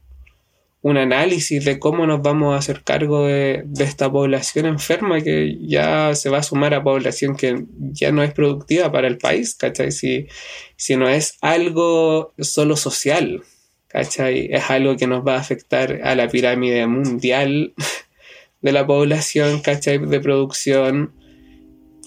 un 0.82 0.98
análisis 0.98 1.66
de 1.66 1.80
cómo 1.80 2.06
nos 2.08 2.22
vamos 2.22 2.54
a 2.56 2.60
hacer 2.60 2.84
cargo 2.84 3.26
de, 3.26 3.66
esta 3.80 4.12
población 4.12 4.68
enferma 4.68 5.22
que 5.22 5.58
ya 5.62 6.16
se 6.16 6.30
va 6.30 6.38
a 6.38 6.44
sumar 6.44 6.74
a 6.74 6.84
población 6.84 7.36
que 7.36 7.66
ya 7.92 8.12
no 8.12 8.24
es 8.24 8.32
productiva 8.34 8.92
para 8.92 9.08
el 9.08 9.18
país, 9.18 9.56
¿cachai? 9.56 9.92
Si, 9.92 10.28
si 10.76 10.96
no 10.96 11.10
es 11.10 11.38
algo 11.42 12.34
solo 12.40 12.78
social, 12.78 13.44
¿cachai? 13.88 14.48
Es 14.52 14.70
algo 14.70 14.96
que 14.96 15.08
nos 15.08 15.28
va 15.28 15.36
a 15.36 15.40
afectar 15.40 16.00
a 16.04 16.16
la 16.16 16.30
pirámide 16.30 16.88
mundial 16.88 17.74
de 18.62 18.72
la 18.72 18.88
población, 18.88 19.60
¿cachai? 19.60 19.98
De 19.98 20.20
producción, 20.20 21.12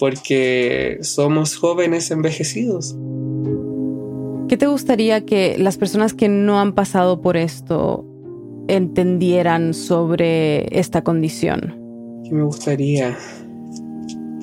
porque 0.01 0.97
somos 1.03 1.55
jóvenes 1.55 2.09
envejecidos. 2.09 2.97
¿Qué 4.49 4.57
te 4.57 4.65
gustaría 4.65 5.27
que 5.27 5.59
las 5.59 5.77
personas 5.77 6.15
que 6.15 6.27
no 6.27 6.59
han 6.59 6.73
pasado 6.73 7.21
por 7.21 7.37
esto 7.37 8.03
entendieran 8.67 9.75
sobre 9.75 10.75
esta 10.75 11.03
condición? 11.03 11.75
¿Qué 12.23 12.33
me 12.33 12.41
gustaría? 12.41 13.15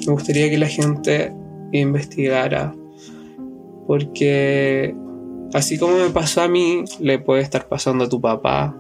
Me 0.07 0.12
gustaría 0.12 0.49
que 0.49 0.59
la 0.59 0.69
gente 0.69 1.35
investigara, 1.73 2.73
porque 3.88 4.95
así 5.55 5.77
como 5.77 5.97
me 5.97 6.11
pasó 6.11 6.43
a 6.43 6.49
mí, 6.49 6.85
le 7.00 7.19
puede 7.19 7.43
estar 7.43 7.67
pasando 7.67 8.05
a 8.05 8.09
tu 8.09 8.21
papá, 8.21 8.77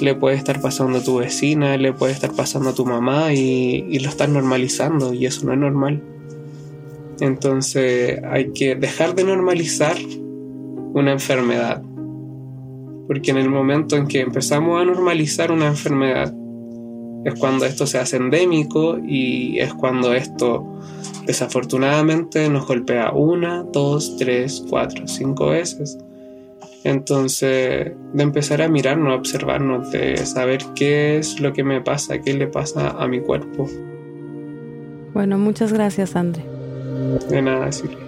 le 0.00 0.14
puede 0.14 0.36
estar 0.36 0.60
pasando 0.60 0.98
a 0.98 1.02
tu 1.02 1.18
vecina, 1.18 1.76
le 1.76 1.92
puede 1.92 2.12
estar 2.12 2.32
pasando 2.32 2.70
a 2.70 2.74
tu 2.74 2.84
mamá 2.84 3.32
y, 3.32 3.86
y 3.88 3.98
lo 4.00 4.08
están 4.08 4.32
normalizando 4.32 5.14
y 5.14 5.26
eso 5.26 5.46
no 5.46 5.52
es 5.52 5.58
normal. 5.58 6.02
Entonces 7.20 8.20
hay 8.24 8.52
que 8.52 8.74
dejar 8.74 9.14
de 9.14 9.24
normalizar 9.24 9.96
una 10.94 11.12
enfermedad 11.12 11.82
porque 13.06 13.30
en 13.30 13.36
el 13.36 13.50
momento 13.50 13.96
en 13.96 14.06
que 14.06 14.20
empezamos 14.20 14.80
a 14.80 14.84
normalizar 14.84 15.52
una 15.52 15.66
enfermedad, 15.66 16.34
es 17.24 17.34
cuando 17.34 17.64
esto 17.64 17.86
se 17.86 17.98
hace 17.98 18.16
endémico 18.16 18.98
y 18.98 19.58
es 19.58 19.72
cuando 19.74 20.14
esto 20.14 20.66
desafortunadamente 21.26 22.48
nos 22.48 22.66
golpea 22.66 23.12
una, 23.12 23.62
dos, 23.62 24.16
tres, 24.18 24.64
cuatro, 24.68 25.06
cinco 25.06 25.46
veces. 25.46 25.98
Entonces, 26.84 27.92
de 28.12 28.22
empezar 28.22 28.60
a 28.60 28.68
mirarnos, 28.68 29.12
a 29.12 29.16
observarnos, 29.16 29.90
de 29.90 30.18
saber 30.18 30.60
qué 30.76 31.16
es 31.16 31.40
lo 31.40 31.54
que 31.54 31.64
me 31.64 31.80
pasa, 31.80 32.20
qué 32.20 32.34
le 32.34 32.46
pasa 32.46 32.90
a 32.90 33.08
mi 33.08 33.20
cuerpo. 33.20 33.66
Bueno, 35.14 35.38
muchas 35.38 35.72
gracias, 35.72 36.14
André. 36.14 36.44
De 37.30 37.40
nada, 37.40 37.72
Silvia. 37.72 37.98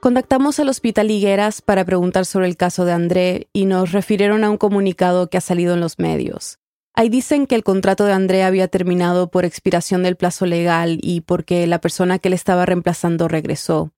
Contactamos 0.00 0.58
al 0.58 0.68
Hospital 0.68 1.10
Higueras 1.10 1.62
para 1.62 1.84
preguntar 1.84 2.26
sobre 2.26 2.48
el 2.48 2.56
caso 2.56 2.84
de 2.84 2.92
André 2.92 3.48
y 3.52 3.66
nos 3.66 3.92
refirieron 3.92 4.42
a 4.42 4.50
un 4.50 4.56
comunicado 4.56 5.30
que 5.30 5.38
ha 5.38 5.40
salido 5.40 5.74
en 5.74 5.80
los 5.80 6.00
medios. 6.00 6.58
Ahí 6.94 7.08
dicen 7.08 7.46
que 7.46 7.54
el 7.54 7.64
contrato 7.64 8.04
de 8.04 8.12
André 8.12 8.42
había 8.42 8.68
terminado 8.68 9.30
por 9.30 9.44
expiración 9.44 10.02
del 10.02 10.16
plazo 10.16 10.44
legal 10.44 10.98
y 11.02 11.22
porque 11.22 11.66
la 11.66 11.80
persona 11.80 12.18
que 12.18 12.28
le 12.28 12.36
estaba 12.36 12.66
reemplazando 12.66 13.28
regresó. 13.28 13.92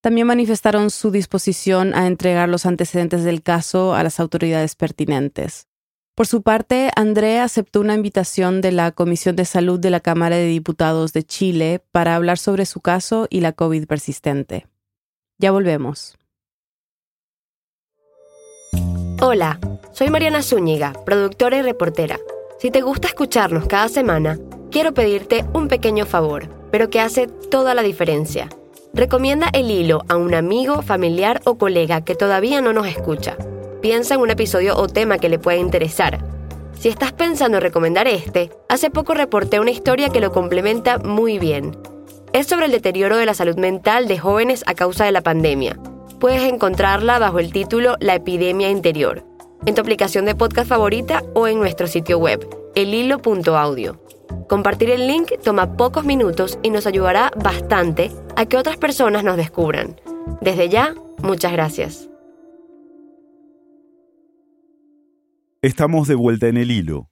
También 0.00 0.26
manifestaron 0.26 0.90
su 0.90 1.10
disposición 1.10 1.94
a 1.94 2.06
entregar 2.06 2.48
los 2.48 2.66
antecedentes 2.66 3.22
del 3.22 3.42
caso 3.42 3.94
a 3.94 4.02
las 4.02 4.18
autoridades 4.18 4.74
pertinentes. 4.74 5.68
Por 6.16 6.26
su 6.26 6.42
parte, 6.42 6.90
André 6.96 7.38
aceptó 7.38 7.80
una 7.80 7.94
invitación 7.94 8.60
de 8.60 8.72
la 8.72 8.92
Comisión 8.92 9.36
de 9.36 9.44
Salud 9.44 9.78
de 9.78 9.90
la 9.90 10.00
Cámara 10.00 10.36
de 10.36 10.46
Diputados 10.46 11.12
de 11.12 11.22
Chile 11.22 11.82
para 11.92 12.16
hablar 12.16 12.38
sobre 12.38 12.66
su 12.66 12.80
caso 12.80 13.26
y 13.30 13.40
la 13.40 13.52
COVID 13.52 13.86
persistente. 13.86 14.66
Ya 15.38 15.52
volvemos. 15.52 16.16
Hola, 19.22 19.60
soy 19.92 20.10
Mariana 20.10 20.42
Zúñiga, 20.42 20.92
productora 21.04 21.58
y 21.58 21.62
reportera. 21.62 22.18
Si 22.60 22.70
te 22.70 22.82
gusta 22.82 23.08
escucharnos 23.08 23.66
cada 23.66 23.88
semana, 23.88 24.38
quiero 24.70 24.92
pedirte 24.92 25.44
un 25.52 25.68
pequeño 25.68 26.06
favor, 26.06 26.48
pero 26.70 26.90
que 26.90 27.00
hace 27.00 27.26
toda 27.26 27.74
la 27.74 27.82
diferencia. 27.82 28.48
Recomienda 28.92 29.48
el 29.52 29.70
hilo 29.70 30.02
a 30.08 30.16
un 30.16 30.34
amigo, 30.34 30.82
familiar 30.82 31.40
o 31.44 31.56
colega 31.56 32.04
que 32.04 32.14
todavía 32.14 32.60
no 32.60 32.72
nos 32.72 32.86
escucha. 32.86 33.36
Piensa 33.80 34.14
en 34.14 34.20
un 34.20 34.30
episodio 34.30 34.76
o 34.76 34.88
tema 34.88 35.18
que 35.18 35.28
le 35.28 35.38
pueda 35.38 35.56
interesar. 35.56 36.18
Si 36.78 36.88
estás 36.88 37.12
pensando 37.12 37.58
en 37.58 37.62
recomendar 37.62 38.06
este, 38.06 38.50
hace 38.68 38.90
poco 38.90 39.14
reporté 39.14 39.58
una 39.58 39.70
historia 39.70 40.10
que 40.10 40.20
lo 40.20 40.30
complementa 40.30 40.98
muy 40.98 41.38
bien 41.38 41.76
es 42.32 42.46
sobre 42.46 42.66
el 42.66 42.72
deterioro 42.72 43.16
de 43.16 43.26
la 43.26 43.34
salud 43.34 43.56
mental 43.56 44.06
de 44.06 44.18
jóvenes 44.18 44.62
a 44.66 44.74
causa 44.74 45.04
de 45.04 45.12
la 45.12 45.22
pandemia. 45.22 45.76
Puedes 46.18 46.42
encontrarla 46.42 47.18
bajo 47.18 47.38
el 47.38 47.52
título 47.52 47.96
La 48.00 48.14
epidemia 48.14 48.70
interior, 48.70 49.24
en 49.66 49.74
tu 49.74 49.80
aplicación 49.80 50.24
de 50.24 50.34
podcast 50.34 50.68
favorita 50.68 51.22
o 51.34 51.46
en 51.48 51.58
nuestro 51.58 51.86
sitio 51.86 52.18
web, 52.18 52.48
elhilo.audio. 52.74 54.00
Compartir 54.48 54.90
el 54.90 55.06
link 55.06 55.32
toma 55.42 55.76
pocos 55.76 56.04
minutos 56.04 56.58
y 56.62 56.70
nos 56.70 56.86
ayudará 56.86 57.30
bastante 57.42 58.10
a 58.36 58.46
que 58.46 58.56
otras 58.56 58.76
personas 58.76 59.24
nos 59.24 59.36
descubran. 59.36 60.00
Desde 60.40 60.68
ya, 60.68 60.94
muchas 61.22 61.52
gracias. 61.52 62.08
Estamos 65.62 66.08
de 66.08 66.14
vuelta 66.14 66.48
en 66.48 66.56
el 66.56 66.70
hilo. 66.70 67.10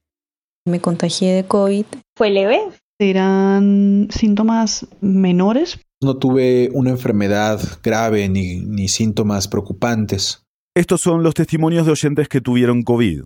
Me 0.64 0.80
contagié 0.80 1.34
de 1.34 1.44
COVID. 1.44 1.86
¿Fue 2.16 2.30
leve? 2.30 2.60
eran 2.98 4.08
síntomas 4.10 4.86
menores. 5.00 5.78
No 6.02 6.16
tuve 6.16 6.70
una 6.72 6.90
enfermedad 6.90 7.60
grave 7.82 8.28
ni, 8.28 8.60
ni 8.60 8.88
síntomas 8.88 9.48
preocupantes. 9.48 10.47
Estos 10.78 11.00
son 11.00 11.24
los 11.24 11.34
testimonios 11.34 11.86
de 11.86 11.90
oyentes 11.90 12.28
que 12.28 12.40
tuvieron 12.40 12.84
COVID. 12.84 13.24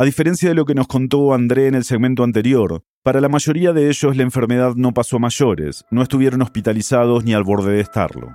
A 0.00 0.04
diferencia 0.04 0.48
de 0.48 0.56
lo 0.56 0.64
que 0.64 0.74
nos 0.74 0.88
contó 0.88 1.32
André 1.32 1.68
en 1.68 1.76
el 1.76 1.84
segmento 1.84 2.24
anterior, 2.24 2.82
para 3.04 3.20
la 3.20 3.28
mayoría 3.28 3.72
de 3.72 3.88
ellos 3.88 4.16
la 4.16 4.24
enfermedad 4.24 4.72
no 4.74 4.92
pasó 4.92 5.18
a 5.18 5.20
mayores, 5.20 5.84
no 5.92 6.02
estuvieron 6.02 6.42
hospitalizados 6.42 7.22
ni 7.22 7.34
al 7.34 7.44
borde 7.44 7.74
de 7.74 7.80
estarlo. 7.82 8.30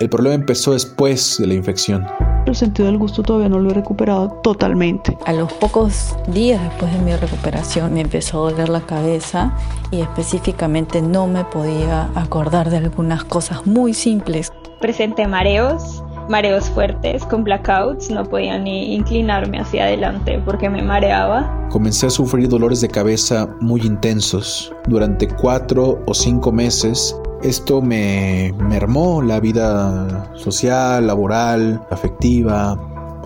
El 0.00 0.08
problema 0.08 0.36
empezó 0.36 0.72
después 0.72 1.36
de 1.38 1.46
la 1.46 1.52
infección. 1.52 2.06
El 2.46 2.54
sentido 2.54 2.86
del 2.86 2.96
gusto 2.96 3.22
todavía 3.22 3.50
no 3.50 3.58
lo 3.58 3.70
he 3.70 3.74
recuperado 3.74 4.40
totalmente. 4.42 5.14
A 5.26 5.34
los 5.34 5.52
pocos 5.52 6.16
días 6.28 6.62
después 6.62 6.94
de 6.94 6.98
mi 6.98 7.14
recuperación 7.14 7.92
me 7.92 8.00
empezó 8.00 8.38
a 8.46 8.52
doler 8.52 8.70
la 8.70 8.86
cabeza 8.86 9.54
y 9.90 10.00
específicamente 10.00 11.02
no 11.02 11.26
me 11.26 11.44
podía 11.44 12.08
acordar 12.14 12.70
de 12.70 12.78
algunas 12.78 13.22
cosas 13.24 13.66
muy 13.66 13.92
simples. 13.92 14.50
Presenté 14.80 15.28
mareos, 15.28 16.02
mareos 16.28 16.70
fuertes 16.70 17.24
con 17.26 17.44
blackouts, 17.44 18.10
no 18.10 18.24
podía 18.24 18.58
ni 18.58 18.94
inclinarme 18.94 19.58
hacia 19.60 19.84
adelante 19.84 20.40
porque 20.44 20.68
me 20.68 20.82
mareaba. 20.82 21.68
Comencé 21.70 22.06
a 22.06 22.10
sufrir 22.10 22.48
dolores 22.48 22.80
de 22.80 22.88
cabeza 22.88 23.48
muy 23.60 23.80
intensos. 23.82 24.72
Durante 24.86 25.26
cuatro 25.28 26.02
o 26.06 26.14
cinco 26.14 26.52
meses 26.52 27.16
esto 27.42 27.82
me 27.82 28.54
mermó 28.58 29.20
la 29.20 29.40
vida 29.40 30.32
social, 30.36 31.08
laboral, 31.08 31.84
afectiva, 31.90 32.78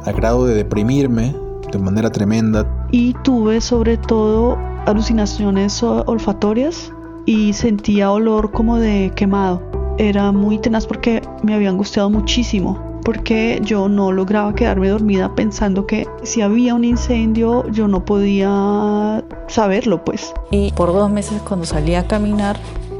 al 0.04 0.14
grado 0.14 0.46
de 0.46 0.54
deprimirme 0.54 1.35
de 1.70 1.78
manera 1.78 2.11
tremenda. 2.11 2.66
Y 2.90 3.12
tuve 3.24 3.61
sobre 3.61 3.98
todo 3.98 4.56
alucinaciones 4.87 5.82
olfatorias 5.82 6.92
y 7.26 7.52
sentía 7.52 8.11
olor 8.11 8.52
como 8.52 8.78
de 8.78 9.12
quemado. 9.14 9.61
Era 9.98 10.32
muy 10.32 10.59
tenaz 10.59 10.87
porque 10.87 11.22
me 11.42 11.54
había 11.54 11.70
angustiado 11.70 12.11
muchísimo 12.11 12.87
porque 13.06 13.61
yo 13.62 13.88
no 13.88 14.11
lograba 14.11 14.52
quedarme 14.52 14.88
dormida 14.88 15.32
pensando 15.37 15.87
que 15.87 16.09
si 16.24 16.42
había 16.42 16.74
un 16.74 16.82
incendio 16.82 17.64
yo 17.70 17.87
no 17.87 18.04
podía 18.04 19.24
saberlo 19.46 20.04
pues. 20.04 20.35
Y 20.50 20.72
por 20.72 20.92
dos 20.92 21.09
meses 21.09 21.40
cuando 21.42 21.66
salía 21.66 22.00
a 22.00 22.06
caminar 22.09 22.59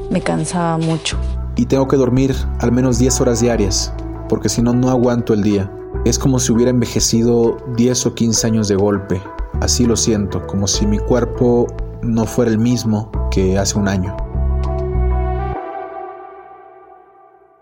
me 0.09 0.21
cansaba 0.21 0.77
mucho. 0.77 1.17
Y 1.57 1.65
tengo 1.65 1.89
que 1.89 1.97
dormir 1.97 2.33
al 2.59 2.71
menos 2.71 2.99
10 2.99 3.19
horas 3.19 3.41
diarias, 3.41 3.93
porque 4.29 4.47
si 4.47 4.61
no, 4.61 4.71
no 4.73 4.89
aguanto 4.89 5.33
el 5.33 5.43
día. 5.43 5.69
Es 6.05 6.17
como 6.17 6.39
si 6.39 6.53
hubiera 6.53 6.71
envejecido 6.71 7.57
10 7.75 8.05
o 8.05 8.15
15 8.15 8.47
años 8.47 8.67
de 8.69 8.75
golpe. 8.75 9.21
Así 9.59 9.85
lo 9.85 9.97
siento, 9.97 10.47
como 10.47 10.67
si 10.67 10.87
mi 10.87 10.99
cuerpo 10.99 11.67
no 12.01 12.25
fuera 12.25 12.49
el 12.49 12.59
mismo 12.59 13.11
que 13.29 13.57
hace 13.57 13.77
un 13.77 13.89
año. 13.89 14.15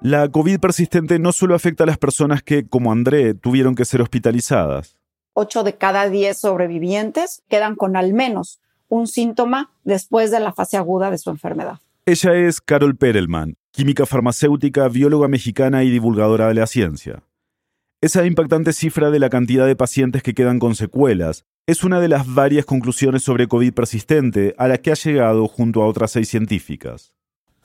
La 0.07 0.29
COVID 0.29 0.59
persistente 0.59 1.17
no 1.17 1.31
solo 1.31 1.55
afecta 1.55 1.83
a 1.83 1.87
las 1.87 1.97
personas 1.97 2.43
que, 2.43 2.67
como 2.67 2.91
André, 2.91 3.33
tuvieron 3.33 3.73
que 3.73 3.85
ser 3.85 4.03
hospitalizadas. 4.03 4.99
8 5.33 5.63
de 5.63 5.77
cada 5.77 6.07
10 6.07 6.37
sobrevivientes 6.37 7.41
quedan 7.49 7.75
con 7.75 7.95
al 7.95 8.13
menos 8.13 8.59
un 8.87 9.07
síntoma 9.07 9.71
después 9.83 10.29
de 10.29 10.39
la 10.39 10.53
fase 10.53 10.77
aguda 10.77 11.09
de 11.09 11.17
su 11.17 11.31
enfermedad. 11.31 11.79
Ella 12.05 12.35
es 12.35 12.61
Carol 12.61 12.95
Perelman, 12.95 13.57
química 13.71 14.05
farmacéutica, 14.05 14.87
bióloga 14.89 15.27
mexicana 15.27 15.83
y 15.83 15.89
divulgadora 15.89 16.49
de 16.49 16.53
la 16.53 16.67
ciencia. 16.67 17.23
Esa 17.99 18.23
impactante 18.27 18.73
cifra 18.73 19.09
de 19.09 19.17
la 19.17 19.31
cantidad 19.31 19.65
de 19.65 19.75
pacientes 19.75 20.21
que 20.21 20.35
quedan 20.35 20.59
con 20.59 20.75
secuelas 20.75 21.45
es 21.65 21.83
una 21.83 21.99
de 21.99 22.09
las 22.09 22.31
varias 22.31 22.65
conclusiones 22.65 23.23
sobre 23.23 23.47
COVID 23.47 23.73
persistente 23.73 24.53
a 24.59 24.67
la 24.67 24.77
que 24.77 24.91
ha 24.91 24.95
llegado 24.95 25.47
junto 25.47 25.81
a 25.81 25.87
otras 25.87 26.11
seis 26.11 26.29
científicas 26.29 27.15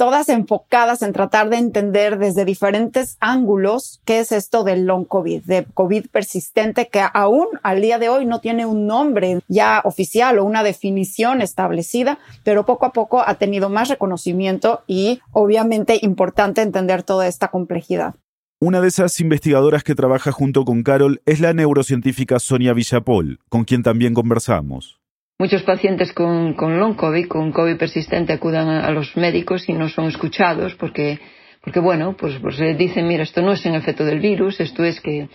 todas 0.00 0.30
enfocadas 0.30 1.02
en 1.02 1.12
tratar 1.12 1.50
de 1.50 1.58
entender 1.58 2.16
desde 2.16 2.46
diferentes 2.46 3.18
ángulos 3.20 4.00
qué 4.06 4.20
es 4.20 4.32
esto 4.32 4.64
del 4.64 4.86
long 4.86 5.04
COVID, 5.04 5.42
de 5.42 5.66
COVID 5.74 6.06
persistente, 6.10 6.88
que 6.88 7.02
aún 7.12 7.46
al 7.62 7.82
día 7.82 7.98
de 7.98 8.08
hoy 8.08 8.24
no 8.24 8.40
tiene 8.40 8.64
un 8.64 8.86
nombre 8.86 9.40
ya 9.46 9.82
oficial 9.84 10.38
o 10.38 10.44
una 10.46 10.62
definición 10.62 11.42
establecida, 11.42 12.18
pero 12.44 12.64
poco 12.64 12.86
a 12.86 12.94
poco 12.94 13.20
ha 13.20 13.34
tenido 13.34 13.68
más 13.68 13.90
reconocimiento 13.90 14.80
y 14.86 15.20
obviamente 15.32 15.98
importante 16.00 16.62
entender 16.62 17.02
toda 17.02 17.26
esta 17.26 17.48
complejidad. 17.48 18.14
Una 18.58 18.80
de 18.80 18.88
esas 18.88 19.20
investigadoras 19.20 19.84
que 19.84 19.94
trabaja 19.94 20.32
junto 20.32 20.64
con 20.64 20.82
Carol 20.82 21.20
es 21.26 21.40
la 21.40 21.52
neurocientífica 21.52 22.38
Sonia 22.38 22.72
Villapol, 22.72 23.38
con 23.50 23.64
quien 23.64 23.82
también 23.82 24.14
conversamos. 24.14 24.99
Muchos 25.40 25.62
pacientes 25.62 26.12
con, 26.12 26.54
long 26.78 26.96
COVID, 26.96 27.26
con 27.26 27.50
COVID 27.50 27.78
persistente, 27.78 28.34
acudan 28.34 28.68
a, 28.68 28.90
los 28.90 29.16
médicos 29.16 29.66
y 29.70 29.72
no 29.72 29.88
son 29.88 30.04
escuchados 30.04 30.74
porque, 30.74 31.18
porque 31.62 31.80
bueno, 31.80 32.14
pues, 32.14 32.34
pues 32.42 32.58
dicen, 32.76 33.08
mira, 33.08 33.22
esto 33.22 33.40
no 33.40 33.52
es 33.52 33.64
en 33.64 33.74
efecto 33.74 34.04
del 34.04 34.20
virus, 34.20 34.60
esto 34.60 34.84
es 34.84 35.00
que 35.00 35.30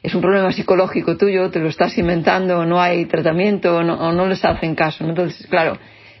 es 0.00 0.14
un 0.14 0.20
problema 0.20 0.52
psicológico 0.52 1.16
tuyo, 1.16 1.50
te 1.50 1.58
lo 1.58 1.70
estás 1.70 1.98
inventando, 1.98 2.64
no 2.64 2.80
hay 2.80 3.06
tratamiento, 3.06 3.78
o 3.78 3.82
no 3.82 4.26
les 4.28 4.44
hacen 4.44 4.76
caso. 4.76 5.04
Entonces, 5.04 5.44
claro, 5.48 5.76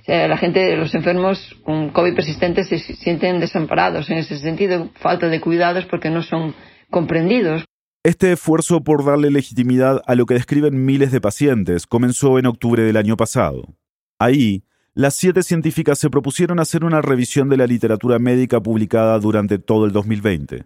la 0.08 0.36
gente, 0.36 0.74
los 0.74 0.92
enfermos 0.96 1.56
con 1.62 1.90
COVID 1.90 2.16
persistente 2.16 2.64
se 2.64 2.80
sienten 2.80 3.38
desamparados 3.38 4.10
en 4.10 4.18
ese 4.18 4.36
sentido, 4.40 4.90
falta 4.94 5.28
de 5.28 5.40
cuidados 5.40 5.86
porque 5.86 6.10
no 6.10 6.22
son 6.22 6.56
comprendidos. 6.90 7.67
Este 8.04 8.30
esfuerzo 8.30 8.84
por 8.84 9.04
darle 9.04 9.30
legitimidad 9.30 10.02
a 10.06 10.14
lo 10.14 10.24
que 10.24 10.34
describen 10.34 10.84
miles 10.84 11.10
de 11.10 11.20
pacientes 11.20 11.86
comenzó 11.86 12.38
en 12.38 12.46
octubre 12.46 12.84
del 12.84 12.96
año 12.96 13.16
pasado. 13.16 13.74
Ahí, 14.20 14.64
las 14.94 15.16
siete 15.16 15.42
científicas 15.42 15.98
se 15.98 16.08
propusieron 16.08 16.60
hacer 16.60 16.84
una 16.84 17.02
revisión 17.02 17.48
de 17.48 17.56
la 17.56 17.66
literatura 17.66 18.18
médica 18.18 18.60
publicada 18.60 19.18
durante 19.18 19.58
todo 19.58 19.84
el 19.84 19.92
2020 19.92 20.64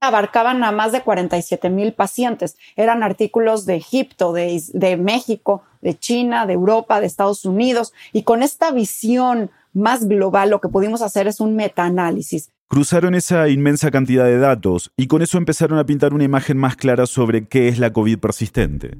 abarcaban 0.00 0.64
a 0.64 0.72
más 0.72 0.92
de 0.92 1.02
47 1.02 1.68
mil 1.68 1.92
pacientes. 1.92 2.56
Eran 2.74 3.02
artículos 3.02 3.66
de 3.66 3.76
Egipto, 3.76 4.32
de, 4.32 4.62
de, 4.72 4.96
México, 4.96 5.62
de 5.82 5.98
China, 5.98 6.46
de 6.46 6.54
Europa, 6.54 7.00
de 7.00 7.06
Estados 7.06 7.44
Unidos. 7.44 7.92
Y 8.12 8.22
con 8.22 8.42
esta 8.42 8.70
visión 8.70 9.50
más 9.74 10.08
global, 10.08 10.50
lo 10.50 10.60
que 10.60 10.68
pudimos 10.68 11.02
hacer 11.02 11.26
es 11.28 11.38
un 11.38 11.54
metaanálisis. 11.54 12.50
Cruzaron 12.72 13.16
esa 13.16 13.48
inmensa 13.48 13.90
cantidad 13.90 14.26
de 14.26 14.38
datos 14.38 14.92
y 14.96 15.08
con 15.08 15.22
eso 15.22 15.38
empezaron 15.38 15.80
a 15.80 15.86
pintar 15.86 16.14
una 16.14 16.22
imagen 16.22 16.56
más 16.56 16.76
clara 16.76 17.06
sobre 17.06 17.48
qué 17.48 17.66
es 17.66 17.80
la 17.80 17.92
COVID 17.92 18.18
persistente. 18.18 18.96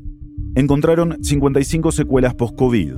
Encontraron 0.57 1.23
55 1.23 1.93
secuelas 1.93 2.35
post-COVID, 2.35 2.95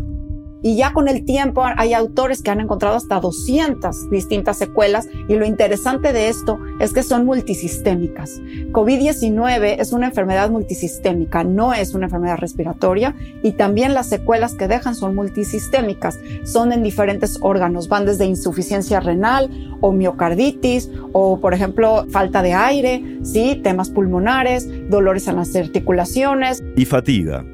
y 0.62 0.76
ya 0.76 0.92
con 0.92 1.08
el 1.08 1.24
tiempo 1.24 1.64
hay 1.64 1.92
autores 1.92 2.42
que 2.42 2.50
han 2.50 2.60
encontrado 2.60 2.96
hasta 2.96 3.20
200 3.20 4.10
distintas 4.10 4.58
secuelas 4.58 5.08
y 5.28 5.34
lo 5.34 5.44
interesante 5.44 6.12
de 6.12 6.28
esto 6.28 6.58
es 6.80 6.92
que 6.92 7.02
son 7.02 7.26
multisistémicas. 7.26 8.40
COVID-19 8.72 9.76
es 9.78 9.92
una 9.92 10.06
enfermedad 10.06 10.50
multisistémica, 10.50 11.44
no 11.44 11.74
es 11.74 11.94
una 11.94 12.06
enfermedad 12.06 12.38
respiratoria 12.38 13.14
y 13.42 13.52
también 13.52 13.94
las 13.94 14.08
secuelas 14.08 14.54
que 14.54 14.68
dejan 14.68 14.94
son 14.94 15.14
multisistémicas, 15.14 16.18
son 16.44 16.72
en 16.72 16.82
diferentes 16.82 17.38
órganos, 17.40 17.88
van 17.88 18.06
desde 18.06 18.24
insuficiencia 18.24 19.00
renal 19.00 19.50
o 19.80 19.92
miocarditis 19.92 20.90
o 21.12 21.40
por 21.40 21.54
ejemplo 21.54 22.06
falta 22.10 22.42
de 22.42 22.54
aire, 22.54 23.18
sí, 23.22 23.60
temas 23.62 23.90
pulmonares, 23.90 24.68
dolores 24.88 25.26
en 25.28 25.36
las 25.36 25.54
articulaciones 25.56 26.62
y 26.76 26.84
fatiga. 26.84 27.44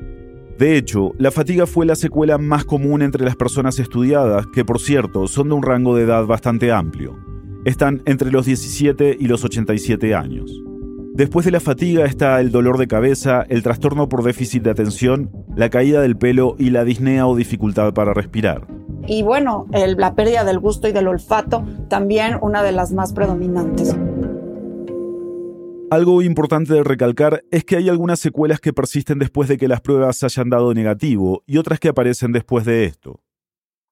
De 0.59 0.77
hecho, 0.77 1.12
la 1.18 1.31
fatiga 1.31 1.66
fue 1.66 1.87
la 1.87 1.94
secuela 1.94 2.37
más 2.37 2.64
común 2.64 3.03
entre 3.03 3.25
las 3.25 3.37
personas 3.37 3.79
estudiadas, 3.79 4.44
que 4.49 4.64
por 4.64 4.81
cierto 4.81 5.29
son 5.29 5.51
de 5.51 5.55
un 5.55 5.62
rango 5.62 5.94
de 5.94 6.03
edad 6.03 6.27
bastante 6.27 6.73
amplio. 6.73 7.16
Están 7.64 8.03
entre 8.07 8.33
los 8.33 8.47
17 8.47 9.16
y 9.21 9.29
los 9.29 9.44
87 9.44 10.16
años. 10.16 10.51
Después 11.14 11.47
de 11.47 11.53
la 11.53 11.61
fatiga 11.61 12.07
está 12.07 12.40
el 12.40 12.51
dolor 12.51 12.77
de 12.77 12.88
cabeza, 12.88 13.44
el 13.49 13.62
trastorno 13.62 14.09
por 14.09 14.25
déficit 14.25 14.64
de 14.64 14.71
atención, 14.71 15.31
la 15.55 15.71
caída 15.71 16.01
del 16.01 16.16
pelo 16.16 16.57
y 16.59 16.71
la 16.71 16.83
disnea 16.83 17.29
o 17.29 17.37
dificultad 17.37 17.94
para 17.94 18.12
respirar. 18.12 18.66
Y 19.07 19.23
bueno, 19.23 19.66
la 19.73 20.14
pérdida 20.16 20.42
del 20.42 20.59
gusto 20.59 20.88
y 20.88 20.92
del 20.92 21.07
olfato 21.07 21.64
también 21.88 22.37
una 22.42 22.64
de 22.64 22.73
las 22.73 22.92
más 22.92 23.12
predominantes. 23.12 23.97
Algo 25.90 26.20
importante 26.20 26.74
de 26.74 26.85
recalcar 26.85 27.44
es 27.51 27.64
que 27.64 27.77
hay 27.77 27.88
algunas 27.88 28.20
secuelas 28.20 28.61
que 28.61 28.74
persisten 28.74 29.18
después 29.18 29.48
de 29.48 29.57
que 29.57 29.68
las 29.68 29.81
pruebas 29.81 30.22
hayan 30.22 30.51
dado 30.51 30.74
negativo 30.74 31.42
y 31.46 31.57
otras 31.57 31.81
que 31.81 31.88
aparecen 31.88 32.31
después 32.31 32.66
de 32.66 32.85
esto. 32.85 33.22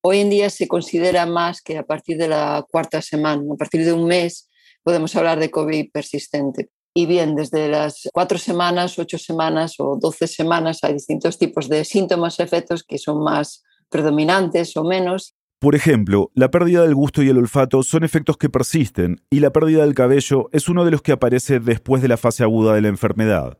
Hoy 0.03 0.19
en 0.19 0.29
día 0.29 0.51
se 0.51 0.69
considera 0.69 1.25
más 1.25 1.63
que 1.63 1.79
a 1.79 1.85
partir 1.85 2.19
de 2.19 2.29
la 2.29 2.67
cuarta 2.71 3.01
semana, 3.01 3.43
a 3.51 3.57
partir 3.57 3.83
de 3.83 3.95
un 3.95 4.07
mes, 4.07 4.51
podemos 4.83 5.17
hablar 5.17 5.41
de 5.41 5.51
COVID 5.51 5.91
persistente. 5.91 6.69
Y 6.93 7.07
bien, 7.07 7.35
desde 7.35 7.69
las 7.69 8.09
cuatro 8.13 8.37
semanas, 8.37 8.99
ocho 8.99 9.17
semanas 9.17 9.77
o 9.79 9.99
doce 9.99 10.27
semanas 10.27 10.81
hay 10.83 10.93
distintos 10.93 11.39
tipos 11.39 11.67
de 11.69 11.85
síntomas, 11.87 12.41
efectos 12.41 12.85
que 12.85 12.99
son 12.99 13.25
más 13.25 13.63
predominantes 13.89 14.77
o 14.77 14.85
menos 14.85 15.36
por 15.59 15.75
ejemplo, 15.75 16.31
la 16.35 16.51
pérdida 16.51 16.83
del 16.83 16.95
gusto 16.95 17.23
y 17.23 17.31
el 17.31 17.39
olfato 17.39 17.83
son 17.83 18.05
efectos 18.05 18.37
que 18.37 18.51
persisten, 18.51 19.23
y 19.31 19.41
la 19.41 19.51
pérdida 19.51 19.85
del 19.85 19.95
cabello 19.95 20.49
es 20.53 20.69
uno 20.69 20.85
de 20.85 20.91
los 20.91 21.01
que 21.01 21.13
aparece 21.13 21.61
después 21.61 22.03
de 22.03 22.09
la 22.09 22.19
fase 22.19 22.43
aguda 22.43 22.75
de 22.75 22.83
la 22.83 22.89
enfermedad. 22.89 23.59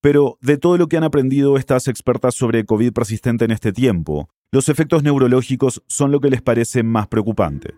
Pero, 0.00 0.38
de 0.40 0.56
todo 0.56 0.78
lo 0.78 0.86
que 0.86 0.96
han 0.96 1.04
aprendido 1.04 1.58
estas 1.58 1.86
expertas 1.88 2.34
sobre 2.34 2.64
COVID 2.64 2.92
persistente 2.92 3.44
en 3.44 3.50
este 3.50 3.72
tiempo, 3.72 4.28
los 4.52 4.70
efectos 4.70 5.02
neurológicos 5.02 5.82
son 5.86 6.12
lo 6.12 6.20
que 6.20 6.30
les 6.30 6.40
parece 6.40 6.82
más 6.82 7.08
preocupante. 7.08 7.74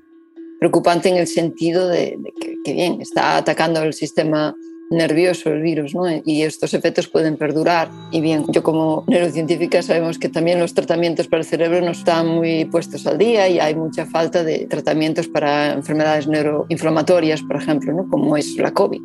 Preocupante 0.61 1.09
en 1.09 1.17
el 1.17 1.27
sentido 1.27 1.89
de, 1.89 2.17
que, 2.65 2.73
bien, 2.73 3.01
está 3.01 3.37
atacando 3.37 3.83
el 3.83 3.95
sistema 3.95 4.55
nervioso 4.91 5.51
el 5.51 5.63
virus, 5.63 5.95
¿no? 5.95 6.05
Y 6.25 6.43
estos 6.43 6.75
efectos 6.75 7.09
pueden 7.09 7.37
perdurar. 7.37 7.89
Y 8.11 8.21
bien, 8.21 8.45
yo 8.49 8.63
como 8.63 9.05
neurocientífica 9.07 9.83
sabemos 9.83 10.19
que 10.19 10.29
también 10.29 10.59
los 10.59 10.75
tratamientos 10.75 11.29
para 11.29 11.41
el 11.41 11.47
cerebro 11.47 11.81
no 11.81 11.91
están 11.91 12.29
muy 12.29 12.65
puestos 12.67 13.07
al 13.07 13.19
día 13.19 13.49
y 13.49 13.59
hay 13.59 13.75
mucha 13.75 14.07
falta 14.07 14.45
de 14.45 14.67
tratamientos 14.67 15.29
para 15.29 15.73
enfermedades 15.73 16.29
neuroinflamatorias, 16.29 17.43
por 17.43 17.57
ejemplo, 17.57 17.93
¿no? 17.93 18.09
Como 18.09 18.37
es 18.37 18.57
la 18.57 18.73
COVID. 18.73 19.01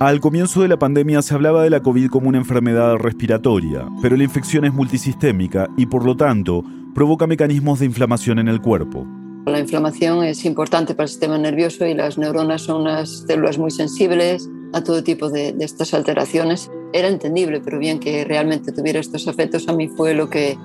Al 0.00 0.20
comienzo 0.20 0.62
de 0.62 0.68
la 0.68 0.78
pandemia 0.78 1.22
se 1.22 1.34
hablaba 1.34 1.62
de 1.62 1.70
la 1.70 1.80
COVID 1.80 2.08
como 2.08 2.28
una 2.28 2.38
enfermedad 2.38 2.96
respiratoria, 2.96 3.86
pero 4.00 4.16
la 4.16 4.24
infección 4.24 4.64
es 4.64 4.72
multisistémica 4.72 5.68
y 5.76 5.86
por 5.86 6.04
lo 6.04 6.16
tanto 6.16 6.64
provoca 6.94 7.26
mecanismos 7.26 7.78
de 7.78 7.86
inflamación 7.86 8.38
en 8.38 8.48
el 8.48 8.60
cuerpo. 8.60 9.06
La 9.44 9.58
inflamación 9.58 10.22
es 10.22 10.44
importante 10.44 10.94
para 10.94 11.04
el 11.04 11.10
sistema 11.10 11.36
nervioso 11.36 11.84
y 11.84 11.94
las 11.94 12.16
neuronas 12.16 12.62
son 12.62 12.82
unas 12.82 13.24
células 13.26 13.58
muy 13.58 13.72
sensibles 13.72 14.48
a 14.72 14.84
todo 14.84 15.02
tipo 15.02 15.30
de, 15.30 15.54
estas 15.58 15.94
alteraciones. 15.94 16.70
Era 16.92 17.08
entendible, 17.08 17.60
pero 17.60 17.80
bien 17.80 17.98
que 17.98 18.24
realmente 18.24 18.70
tuviera 18.70 19.00
estos 19.00 19.26
efectos 19.26 19.68
a 19.68 19.72
mí 19.72 19.88
fue 19.88 20.14
lo 20.14 20.30
que, 20.30 20.56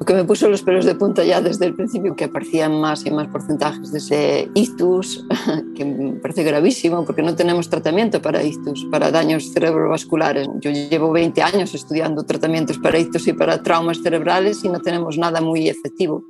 lo 0.00 0.04
que 0.04 0.12
me 0.12 0.24
puso 0.24 0.48
los 0.48 0.62
pelos 0.62 0.84
de 0.84 0.96
punta 0.96 1.22
ya 1.22 1.40
desde 1.40 1.66
el 1.66 1.74
principio, 1.76 2.16
que 2.16 2.24
aparecían 2.24 2.80
más 2.80 3.06
y 3.06 3.12
más 3.12 3.28
porcentajes 3.28 3.92
de 3.92 3.98
ese 3.98 4.50
ictus, 4.54 5.24
que 5.76 5.84
me 5.84 6.14
parece 6.14 6.42
gravísimo 6.42 7.04
porque 7.04 7.22
no 7.22 7.36
tenemos 7.36 7.70
tratamiento 7.70 8.20
para 8.20 8.42
ictus, 8.42 8.86
para 8.90 9.12
daños 9.12 9.52
cerebrovasculares. 9.52 10.48
Yo 10.58 10.72
llevo 10.72 11.12
20 11.12 11.42
años 11.42 11.76
estudiando 11.76 12.24
tratamientos 12.24 12.78
para 12.78 12.98
ictus 12.98 13.28
y 13.28 13.34
para 13.34 13.62
traumas 13.62 14.02
cerebrales 14.02 14.64
y 14.64 14.68
no 14.68 14.80
tenemos 14.80 15.16
nada 15.16 15.40
muy 15.40 15.68
efectivo. 15.68 16.24